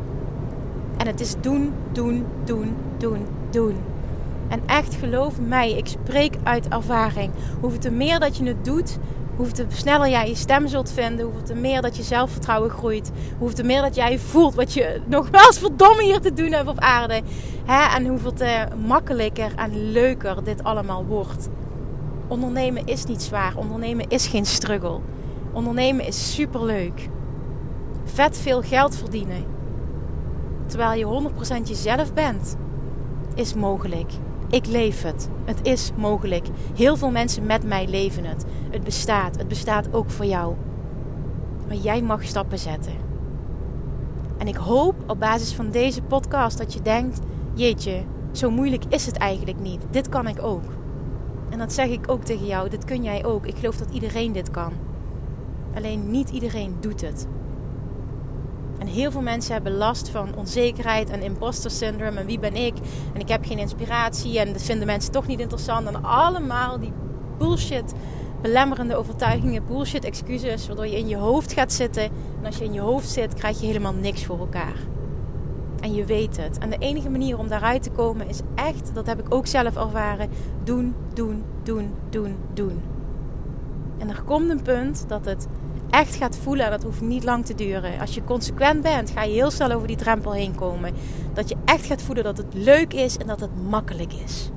En 0.97 1.07
het 1.07 1.19
is 1.19 1.35
doen, 1.41 1.73
doen, 1.91 2.25
doen, 2.45 2.75
doen, 2.97 3.25
doen. 3.49 3.75
En 4.51 4.61
echt 4.65 4.93
geloof 4.93 5.39
mij, 5.39 5.71
ik 5.71 5.87
spreek 5.87 6.35
uit 6.43 6.67
ervaring. 6.67 7.31
Hoeveel 7.61 7.79
te 7.79 7.91
meer 7.91 8.19
dat 8.19 8.37
je 8.37 8.43
het 8.43 8.65
doet, 8.65 8.97
hoeveel 9.35 9.53
te 9.53 9.65
sneller 9.75 10.09
jij 10.09 10.27
je 10.27 10.35
stem 10.35 10.67
zult 10.67 10.91
vinden, 10.91 11.25
hoeveel 11.25 11.43
te 11.43 11.55
meer 11.55 11.81
dat 11.81 11.97
je 11.97 12.03
zelfvertrouwen 12.03 12.69
groeit, 12.69 13.11
hoeveel 13.37 13.55
te 13.55 13.63
meer 13.63 13.81
dat 13.81 13.95
jij 13.95 14.19
voelt 14.19 14.55
wat 14.55 14.73
je 14.73 15.01
nogmaals 15.05 15.59
verdomme 15.59 16.03
hier 16.03 16.19
te 16.19 16.33
doen 16.33 16.51
hebt 16.51 16.67
op 16.67 16.79
aarde. 16.79 17.21
Hè? 17.65 17.97
En 17.97 18.05
hoeveel 18.05 18.33
te 18.33 18.67
makkelijker 18.85 19.55
en 19.55 19.91
leuker 19.91 20.43
dit 20.43 20.63
allemaal 20.63 21.05
wordt. 21.05 21.49
Ondernemen 22.27 22.85
is 22.85 23.05
niet 23.05 23.21
zwaar. 23.21 23.55
Ondernemen 23.55 24.09
is 24.09 24.27
geen 24.27 24.45
struggle. 24.45 24.99
Ondernemen 25.53 26.05
is 26.05 26.33
super 26.33 26.63
leuk. 26.63 27.09
Vet 28.03 28.37
veel 28.37 28.61
geld 28.61 28.95
verdienen. 28.95 29.45
Terwijl 30.65 30.99
je 30.99 31.29
100% 31.59 31.61
jezelf 31.63 32.13
bent, 32.13 32.55
is 33.35 33.53
mogelijk. 33.53 34.11
Ik 34.51 34.65
leef 34.65 35.01
het. 35.01 35.29
Het 35.45 35.59
is 35.61 35.91
mogelijk. 35.95 36.47
Heel 36.75 36.97
veel 36.97 37.11
mensen 37.11 37.45
met 37.45 37.63
mij 37.63 37.87
leven 37.87 38.25
het. 38.25 38.45
Het 38.69 38.83
bestaat. 38.83 39.37
Het 39.37 39.47
bestaat 39.47 39.93
ook 39.93 40.09
voor 40.09 40.25
jou. 40.25 40.55
Maar 41.67 41.75
jij 41.75 42.01
mag 42.01 42.23
stappen 42.23 42.59
zetten. 42.59 42.93
En 44.37 44.47
ik 44.47 44.55
hoop 44.55 44.95
op 45.07 45.19
basis 45.19 45.53
van 45.53 45.71
deze 45.71 46.01
podcast 46.01 46.57
dat 46.57 46.73
je 46.73 46.81
denkt: 46.81 47.19
jeetje, 47.53 48.03
zo 48.31 48.49
moeilijk 48.49 48.83
is 48.89 49.05
het 49.05 49.17
eigenlijk 49.17 49.59
niet. 49.59 49.81
Dit 49.89 50.09
kan 50.09 50.27
ik 50.27 50.43
ook. 50.43 50.63
En 51.49 51.57
dat 51.57 51.73
zeg 51.73 51.87
ik 51.89 52.11
ook 52.11 52.23
tegen 52.23 52.45
jou. 52.45 52.69
Dit 52.69 52.85
kun 52.85 53.03
jij 53.03 53.25
ook. 53.25 53.45
Ik 53.45 53.55
geloof 53.55 53.77
dat 53.77 53.91
iedereen 53.91 54.31
dit 54.31 54.51
kan. 54.51 54.73
Alleen 55.75 56.11
niet 56.11 56.29
iedereen 56.29 56.75
doet 56.79 57.01
het. 57.01 57.27
En 58.81 58.87
heel 58.87 59.11
veel 59.11 59.21
mensen 59.21 59.53
hebben 59.53 59.77
last 59.77 60.09
van 60.09 60.35
onzekerheid 60.35 61.09
en 61.09 61.21
imposter 61.21 61.71
syndrome. 61.71 62.19
En 62.19 62.25
wie 62.25 62.39
ben 62.39 62.55
ik? 62.55 62.73
En 63.13 63.19
ik 63.19 63.27
heb 63.27 63.45
geen 63.45 63.59
inspiratie. 63.59 64.39
En 64.39 64.53
dat 64.53 64.61
vinden 64.61 64.87
mensen 64.87 65.11
toch 65.11 65.27
niet 65.27 65.39
interessant. 65.39 65.87
En 65.87 66.03
allemaal 66.03 66.79
die 66.79 66.91
bullshit 67.37 67.93
belemmerende 68.41 68.95
overtuigingen, 68.95 69.65
bullshit 69.67 70.05
excuses. 70.05 70.67
Waardoor 70.67 70.87
je 70.87 70.97
in 70.97 71.07
je 71.07 71.17
hoofd 71.17 71.53
gaat 71.53 71.73
zitten. 71.73 72.03
En 72.03 72.45
als 72.45 72.57
je 72.57 72.63
in 72.63 72.73
je 72.73 72.79
hoofd 72.79 73.09
zit, 73.09 73.33
krijg 73.33 73.59
je 73.59 73.65
helemaal 73.65 73.93
niks 73.93 74.25
voor 74.25 74.39
elkaar. 74.39 74.75
En 75.79 75.93
je 75.93 76.05
weet 76.05 76.37
het. 76.37 76.57
En 76.57 76.69
de 76.69 76.77
enige 76.77 77.09
manier 77.09 77.37
om 77.37 77.47
daaruit 77.47 77.83
te 77.83 77.91
komen 77.91 78.27
is 78.27 78.39
echt, 78.55 78.91
dat 78.93 79.05
heb 79.05 79.19
ik 79.19 79.33
ook 79.33 79.47
zelf 79.47 79.75
ervaren, 79.75 80.29
doen, 80.63 80.95
doen, 81.13 81.43
doen, 81.63 81.93
doen, 82.09 82.35
doen. 82.53 82.81
En 83.97 84.09
er 84.09 84.21
komt 84.25 84.49
een 84.49 84.61
punt 84.61 85.05
dat 85.07 85.25
het 85.25 85.47
echt 85.91 86.15
gaat 86.15 86.37
voelen, 86.43 86.65
en 86.65 86.71
dat 86.71 86.83
hoeft 86.83 87.01
niet 87.01 87.23
lang 87.23 87.45
te 87.45 87.55
duren. 87.55 87.99
Als 87.99 88.15
je 88.15 88.23
consequent 88.23 88.81
bent, 88.81 89.09
ga 89.09 89.23
je 89.23 89.33
heel 89.33 89.51
snel 89.51 89.71
over 89.71 89.87
die 89.87 89.95
drempel 89.95 90.33
heen 90.33 90.55
komen. 90.55 90.93
Dat 91.33 91.49
je 91.49 91.55
echt 91.65 91.85
gaat 91.85 92.01
voelen 92.01 92.23
dat 92.23 92.37
het 92.37 92.53
leuk 92.53 92.93
is 92.93 93.17
en 93.17 93.27
dat 93.27 93.39
het 93.39 93.69
makkelijk 93.69 94.13
is. 94.25 94.49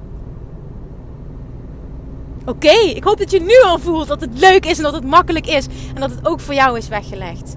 Oké, 2.47 2.73
ik 2.95 3.05
hoop 3.05 3.19
dat 3.19 3.31
je 3.31 3.41
nu 3.41 3.63
al 3.65 3.79
voelt 3.79 4.09
dat 4.09 4.21
het 4.21 4.39
leuk 4.39 4.67
is 4.67 4.77
en 4.77 4.83
dat 4.83 4.93
het 4.93 5.05
makkelijk 5.05 5.47
is. 5.47 5.67
En 5.95 6.01
dat 6.01 6.11
het 6.11 6.27
ook 6.27 6.41
voor 6.41 6.55
jou 6.55 6.79
is 6.79 6.89
weggelegd. 6.89 7.57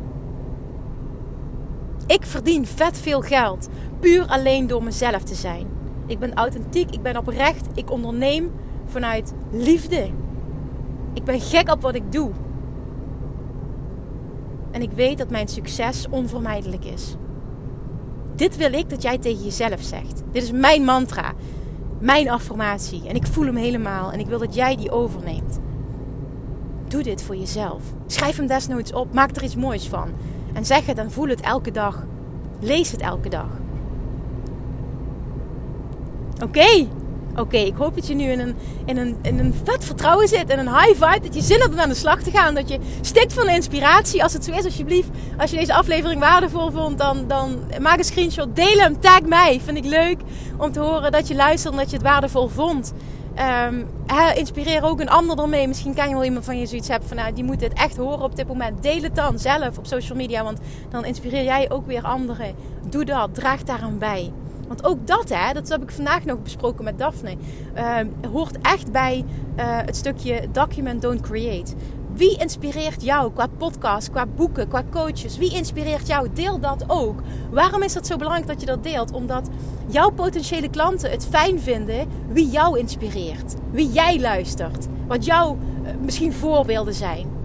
Ik 2.06 2.26
verdien 2.26 2.66
vet 2.66 2.98
veel 2.98 3.22
geld. 3.22 3.70
Puur 4.00 4.26
alleen 4.28 4.68
door 4.68 4.84
mezelf 4.84 5.24
te 5.24 5.36
zijn. 5.36 5.68
Ik 6.06 6.20
ben 6.20 6.34
authentiek, 6.34 6.92
ik 6.92 7.02
ben 7.02 7.18
oprecht, 7.18 7.68
ik 7.74 7.92
onderneem 7.92 8.52
vanuit 8.86 9.34
liefde. 9.52 10.10
Ik 11.14 11.24
ben 11.24 11.42
gek 11.42 11.72
op 11.72 11.82
wat 11.82 11.96
ik 11.96 12.12
doe. 12.12 12.32
En 14.78 14.84
ik 14.84 14.92
weet 14.92 15.18
dat 15.18 15.30
mijn 15.30 15.48
succes 15.48 16.08
onvermijdelijk 16.10 16.86
is. 16.86 17.16
Dit 18.36 18.58
wil 18.58 18.74
ik 18.74 18.90
dat 18.90 19.02
jij 19.02 19.18
tegen 19.18 19.44
jezelf 19.44 19.82
zegt. 19.82 20.24
Dit 20.32 20.44
is 20.44 20.52
mijn 20.52 20.84
mantra, 20.84 21.34
mijn 22.00 22.30
affirmatie. 22.30 23.08
En 23.08 23.16
ik 23.16 23.28
voel 23.28 23.46
hem 23.46 23.56
helemaal 23.56 24.12
en 24.12 24.20
ik 24.20 24.28
wil 24.28 24.40
dat 24.40 24.56
jij 24.56 24.76
die 24.76 24.92
overneemt. 24.92 25.60
Doe 26.88 27.04
dit 27.04 27.22
voor 27.24 27.36
jezelf. 27.36 27.82
Schrijf 28.08 28.38
hem 28.38 28.48
desnoods 28.48 28.94
op, 28.94 29.14
maak 29.14 29.36
er 29.36 29.44
iets 29.44 29.56
moois 29.56 29.88
van. 29.88 30.10
En 30.54 30.66
zeg 30.66 30.86
het 30.86 30.98
en 30.98 31.12
voel 31.12 31.28
het 31.28 31.42
elke 31.42 31.72
dag. 31.72 32.06
Lees 32.60 32.92
het 32.92 33.02
elke 33.02 33.30
dag. 33.30 33.50
Oké, 36.44 36.88
oké. 37.40 37.58
ik 37.58 37.76
hoop 37.76 37.96
dat 37.96 38.08
je 38.08 38.16
nu 38.16 38.24
in 38.24 38.40
een, 38.40 38.56
in, 38.86 38.98
een, 38.98 39.18
in 39.22 39.40
een 39.40 39.54
vet 39.64 39.86
vertrouwen 39.86 40.28
zit. 40.28 40.50
En 40.50 40.60
een 40.60 40.76
high 40.80 41.06
vibe. 41.06 41.20
Dat 41.22 41.36
je 41.36 41.42
zin 41.42 41.60
hebt 41.60 41.74
om 41.74 41.80
aan 41.80 41.90
de 41.90 41.96
slag 41.96 42.22
te 42.22 42.32
gaan. 42.32 42.56
Dat 42.56 42.70
je 42.70 42.80
stikt 43.02 43.34
van 43.34 43.50
inspiratie. 43.50 44.24
Als 44.24 44.34
het 44.34 44.46
zo 44.46 44.52
is, 44.52 44.66
alsjeblieft. 44.66 45.10
Als 45.38 45.52
je 45.52 45.58
deze 45.58 45.74
aflevering 45.74 46.20
waardevol 46.20 46.72
vond, 46.72 46.98
dan, 46.98 47.28
dan 47.28 47.60
maak 47.82 47.98
een 47.98 48.04
screenshot. 48.04 48.56
Deel 48.56 48.78
hem. 48.78 49.00
Tag 49.00 49.22
mij. 49.22 49.62
Vind 49.64 49.78
ik 49.78 49.86
leuk 49.86 50.18
om 50.58 50.72
te 50.72 50.80
horen 50.80 51.12
dat 51.12 51.28
je 51.28 51.36
luistert 51.36 51.74
en 51.74 51.80
dat 51.80 51.90
je 51.90 51.96
het 51.96 52.06
waardevol 52.06 52.48
vond. 52.48 52.94
Um, 53.70 53.88
inspireer 54.36 54.84
ook 54.84 55.00
een 55.00 55.10
ander 55.10 55.40
ermee. 55.40 55.68
Misschien 55.68 55.94
kan 55.94 56.08
je 56.10 56.14
wel 56.14 56.24
iemand 56.24 56.46
van 56.46 56.60
je 56.60 56.66
zoiets 56.66 56.88
hebben 56.88 57.08
van 57.08 57.18
nou, 57.18 57.34
die 57.34 57.44
moet 57.44 57.60
dit 57.60 57.74
echt 57.74 57.98
horen 57.98 58.22
op 58.22 58.36
dit 58.36 58.48
moment. 58.48 58.84
Deel 58.84 59.02
het 59.02 59.16
dan 59.16 59.40
zelf 59.40 59.78
op 59.78 59.86
social 59.86 60.18
media, 60.18 60.44
want 60.44 60.60
dan 60.90 61.06
inspireer 61.06 61.44
jij 61.44 61.72
ook 61.72 61.88
weer 61.88 62.04
anderen. 62.04 62.56
Doe 62.90 63.06
dat, 63.06 63.36
draag 63.36 63.64
daaraan 63.64 63.98
bij. 63.98 64.32
Want 64.68 64.84
ook 64.84 65.08
dat, 65.08 65.30
hè, 65.30 65.54
dat 65.54 65.70
heb 65.70 65.84
ik 65.84 65.92
vandaag 65.92 66.26
nog 66.26 66.42
besproken 66.42 66.84
met 66.84 66.98
Daphne, 66.98 67.36
uh, 67.76 67.98
hoort 68.32 68.58
echt 68.62 68.92
bij 68.92 69.26
uh, 69.58 69.64
het 69.66 69.96
stukje 69.96 70.48
document, 70.52 71.02
don't 71.02 71.22
create. 71.22 71.74
Wie 72.14 72.38
inspireert 72.38 73.04
jou 73.04 73.32
qua 73.34 73.48
podcast, 73.58 74.10
qua 74.10 74.26
boeken, 74.26 74.68
qua 74.68 74.84
coaches? 74.92 75.38
Wie 75.38 75.54
inspireert 75.54 76.08
jou? 76.08 76.28
Deel 76.34 76.60
dat 76.60 76.84
ook. 76.88 77.22
Waarom 77.52 77.84
is 77.84 77.94
dat 77.94 78.08
zo 78.08 78.16
belangrijk 78.16 78.48
dat 78.48 78.60
je 78.60 78.66
dat 78.66 78.84
deelt? 78.84 79.12
Omdat 79.12 79.50
jouw 79.88 80.10
potentiële 80.10 80.70
klanten 80.70 81.12
het 81.12 81.28
fijn 81.30 81.60
vinden 81.60 82.08
wie 82.28 82.50
jou 82.50 82.80
inspireert. 82.80 83.56
Wie 83.72 83.92
jij 83.92 84.20
luistert. 84.20 84.88
Wat 85.08 85.26
jouw 85.26 85.58
uh, 85.84 85.90
misschien 86.02 86.34
voorbeelden 86.34 86.94
zijn. 86.94 87.37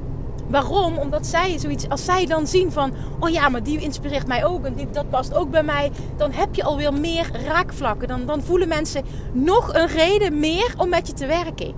Waarom? 0.52 0.98
Omdat 0.98 1.26
zij 1.26 1.58
zoiets, 1.58 1.88
als 1.88 2.04
zij 2.04 2.26
dan 2.26 2.46
zien 2.46 2.72
van, 2.72 2.92
oh 3.20 3.30
ja, 3.30 3.48
maar 3.48 3.62
die 3.62 3.80
inspireert 3.80 4.26
mij 4.26 4.44
ook 4.44 4.64
en 4.64 4.88
dat 4.92 5.10
past 5.10 5.34
ook 5.34 5.50
bij 5.50 5.62
mij, 5.62 5.90
dan 6.16 6.30
heb 6.32 6.54
je 6.54 6.62
alweer 6.62 6.92
meer 6.92 7.30
raakvlakken. 7.46 8.08
Dan, 8.08 8.26
dan 8.26 8.42
voelen 8.42 8.68
mensen 8.68 9.04
nog 9.32 9.74
een 9.74 9.86
reden 9.86 10.38
meer 10.38 10.74
om 10.76 10.88
met 10.88 11.06
je 11.06 11.12
te 11.12 11.26
werken. 11.26 11.74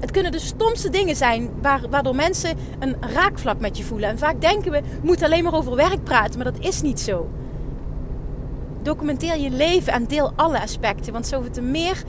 Het 0.00 0.10
kunnen 0.10 0.32
de 0.32 0.38
stomste 0.38 0.90
dingen 0.90 1.16
zijn 1.16 1.50
waardoor 1.90 2.14
mensen 2.14 2.56
een 2.78 2.96
raakvlak 3.00 3.60
met 3.60 3.76
je 3.76 3.84
voelen. 3.84 4.08
En 4.08 4.18
vaak 4.18 4.40
denken 4.40 4.72
we, 4.72 4.80
moeten 5.02 5.26
alleen 5.26 5.44
maar 5.44 5.54
over 5.54 5.76
werk 5.76 6.04
praten, 6.04 6.36
maar 6.42 6.52
dat 6.52 6.64
is 6.64 6.82
niet 6.82 7.00
zo. 7.00 7.28
Documenteer 8.82 9.38
je 9.38 9.50
leven 9.50 9.92
en 9.92 10.06
deel 10.06 10.32
alle 10.36 10.60
aspecten, 10.62 11.12
want 11.12 11.26
zoveel 11.26 11.50
te 11.50 11.62
meer 11.62 12.02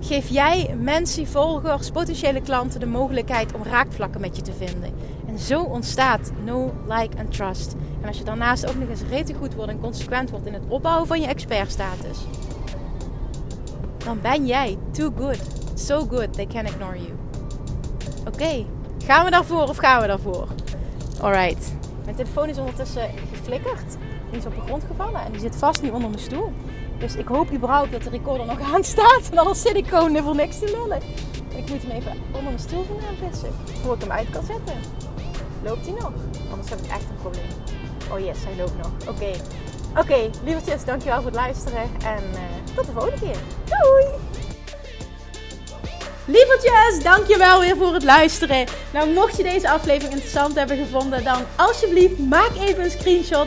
geef 0.00 0.28
jij 0.28 0.76
mensen, 0.80 1.26
volgers, 1.26 1.90
potentiële 1.90 2.40
klanten 2.40 2.80
de 2.80 2.86
mogelijkheid 2.86 3.54
om 3.54 3.62
raakvlakken 3.62 4.20
met 4.20 4.36
je 4.36 4.42
te 4.42 4.52
vinden. 4.52 4.92
En 5.26 5.38
zo 5.38 5.62
ontstaat 5.62 6.30
no, 6.44 6.72
like 6.88 7.16
en 7.16 7.28
trust. 7.28 7.74
En 8.00 8.08
als 8.08 8.18
je 8.18 8.24
daarnaast 8.24 8.68
ook 8.68 8.78
nog 8.78 8.88
eens 8.88 9.02
rete 9.10 9.34
goed 9.34 9.54
wordt 9.54 9.70
en 9.70 9.80
consequent 9.80 10.30
wordt 10.30 10.46
in 10.46 10.54
het 10.54 10.62
opbouwen 10.68 11.06
van 11.06 11.20
je 11.20 11.26
expertstatus, 11.26 12.18
dan 14.04 14.18
ben 14.20 14.46
jij 14.46 14.78
too 14.90 15.12
good. 15.18 15.40
So 15.74 16.06
good 16.10 16.32
they 16.32 16.46
can 16.46 16.66
ignore 16.66 16.96
you. 16.96 17.12
Oké, 18.26 18.64
gaan 19.06 19.24
we 19.24 19.30
daarvoor 19.30 19.68
of 19.68 19.76
gaan 19.76 20.00
we 20.00 20.06
daarvoor? 20.06 20.48
Alright. 21.20 21.72
Mijn 22.04 22.16
telefoon 22.16 22.48
is 22.48 22.58
ondertussen 22.58 23.10
geflikkerd. 23.32 23.96
Die 24.30 24.38
is 24.38 24.46
op 24.46 24.54
de 24.54 24.60
grond 24.60 24.84
gevallen 24.84 25.20
en 25.24 25.32
die 25.32 25.40
zit 25.40 25.56
vast 25.56 25.82
nu 25.82 25.90
onder 25.90 26.10
mijn 26.10 26.22
stoel. 26.22 26.52
Dus 26.98 27.16
ik 27.16 27.28
hoop 27.28 27.52
überhaupt 27.52 27.92
dat 27.92 28.02
de 28.02 28.10
recorder 28.10 28.46
nog 28.46 28.74
aan 28.74 28.84
staat. 28.84 29.28
En 29.30 29.38
anders 29.38 29.60
zit 29.60 29.74
ik 29.74 29.86
gewoon 29.86 30.16
voor 30.16 30.34
niks 30.34 30.58
te 30.58 30.64
lullen. 30.64 31.02
Ik 31.56 31.70
moet 31.70 31.82
hem 31.82 31.90
even 31.90 32.12
onder 32.26 32.42
mijn 32.42 32.58
stoel 32.58 32.84
vandaan 32.84 33.30
vissen. 33.30 33.50
Voor 33.82 33.94
ik 33.94 34.00
hem 34.00 34.10
uit 34.10 34.30
kan 34.30 34.44
zetten. 34.44 34.74
Loopt 35.62 35.86
hij 35.86 35.94
nog? 35.94 36.12
Anders 36.50 36.70
heb 36.70 36.78
ik 36.78 36.90
echt 36.90 37.04
een 37.10 37.20
probleem. 37.20 37.50
Oh 38.12 38.18
yes, 38.18 38.38
hij 38.44 38.56
loopt 38.56 38.76
nog. 38.76 38.90
Oké. 39.08 39.30
Oké, 39.90 40.00
okay, 40.00 40.30
lievertjes, 40.44 40.84
dankjewel 40.84 41.16
voor 41.16 41.30
het 41.30 41.34
luisteren. 41.34 41.82
En 42.04 42.22
uh, 42.32 42.38
tot 42.74 42.86
de 42.86 42.92
volgende 42.92 43.18
keer. 43.20 43.36
Doei! 43.64 44.06
Lievertjes, 46.24 47.02
dankjewel 47.02 47.60
weer 47.60 47.76
voor 47.76 47.94
het 47.94 48.04
luisteren. 48.04 48.66
Nou, 48.92 49.12
mocht 49.12 49.36
je 49.36 49.42
deze 49.42 49.70
aflevering 49.70 50.12
interessant 50.12 50.54
hebben 50.54 50.76
gevonden, 50.76 51.24
dan 51.24 51.42
alsjeblieft 51.56 52.18
maak 52.18 52.50
even 52.60 52.84
een 52.84 52.90
screenshot 52.90 53.46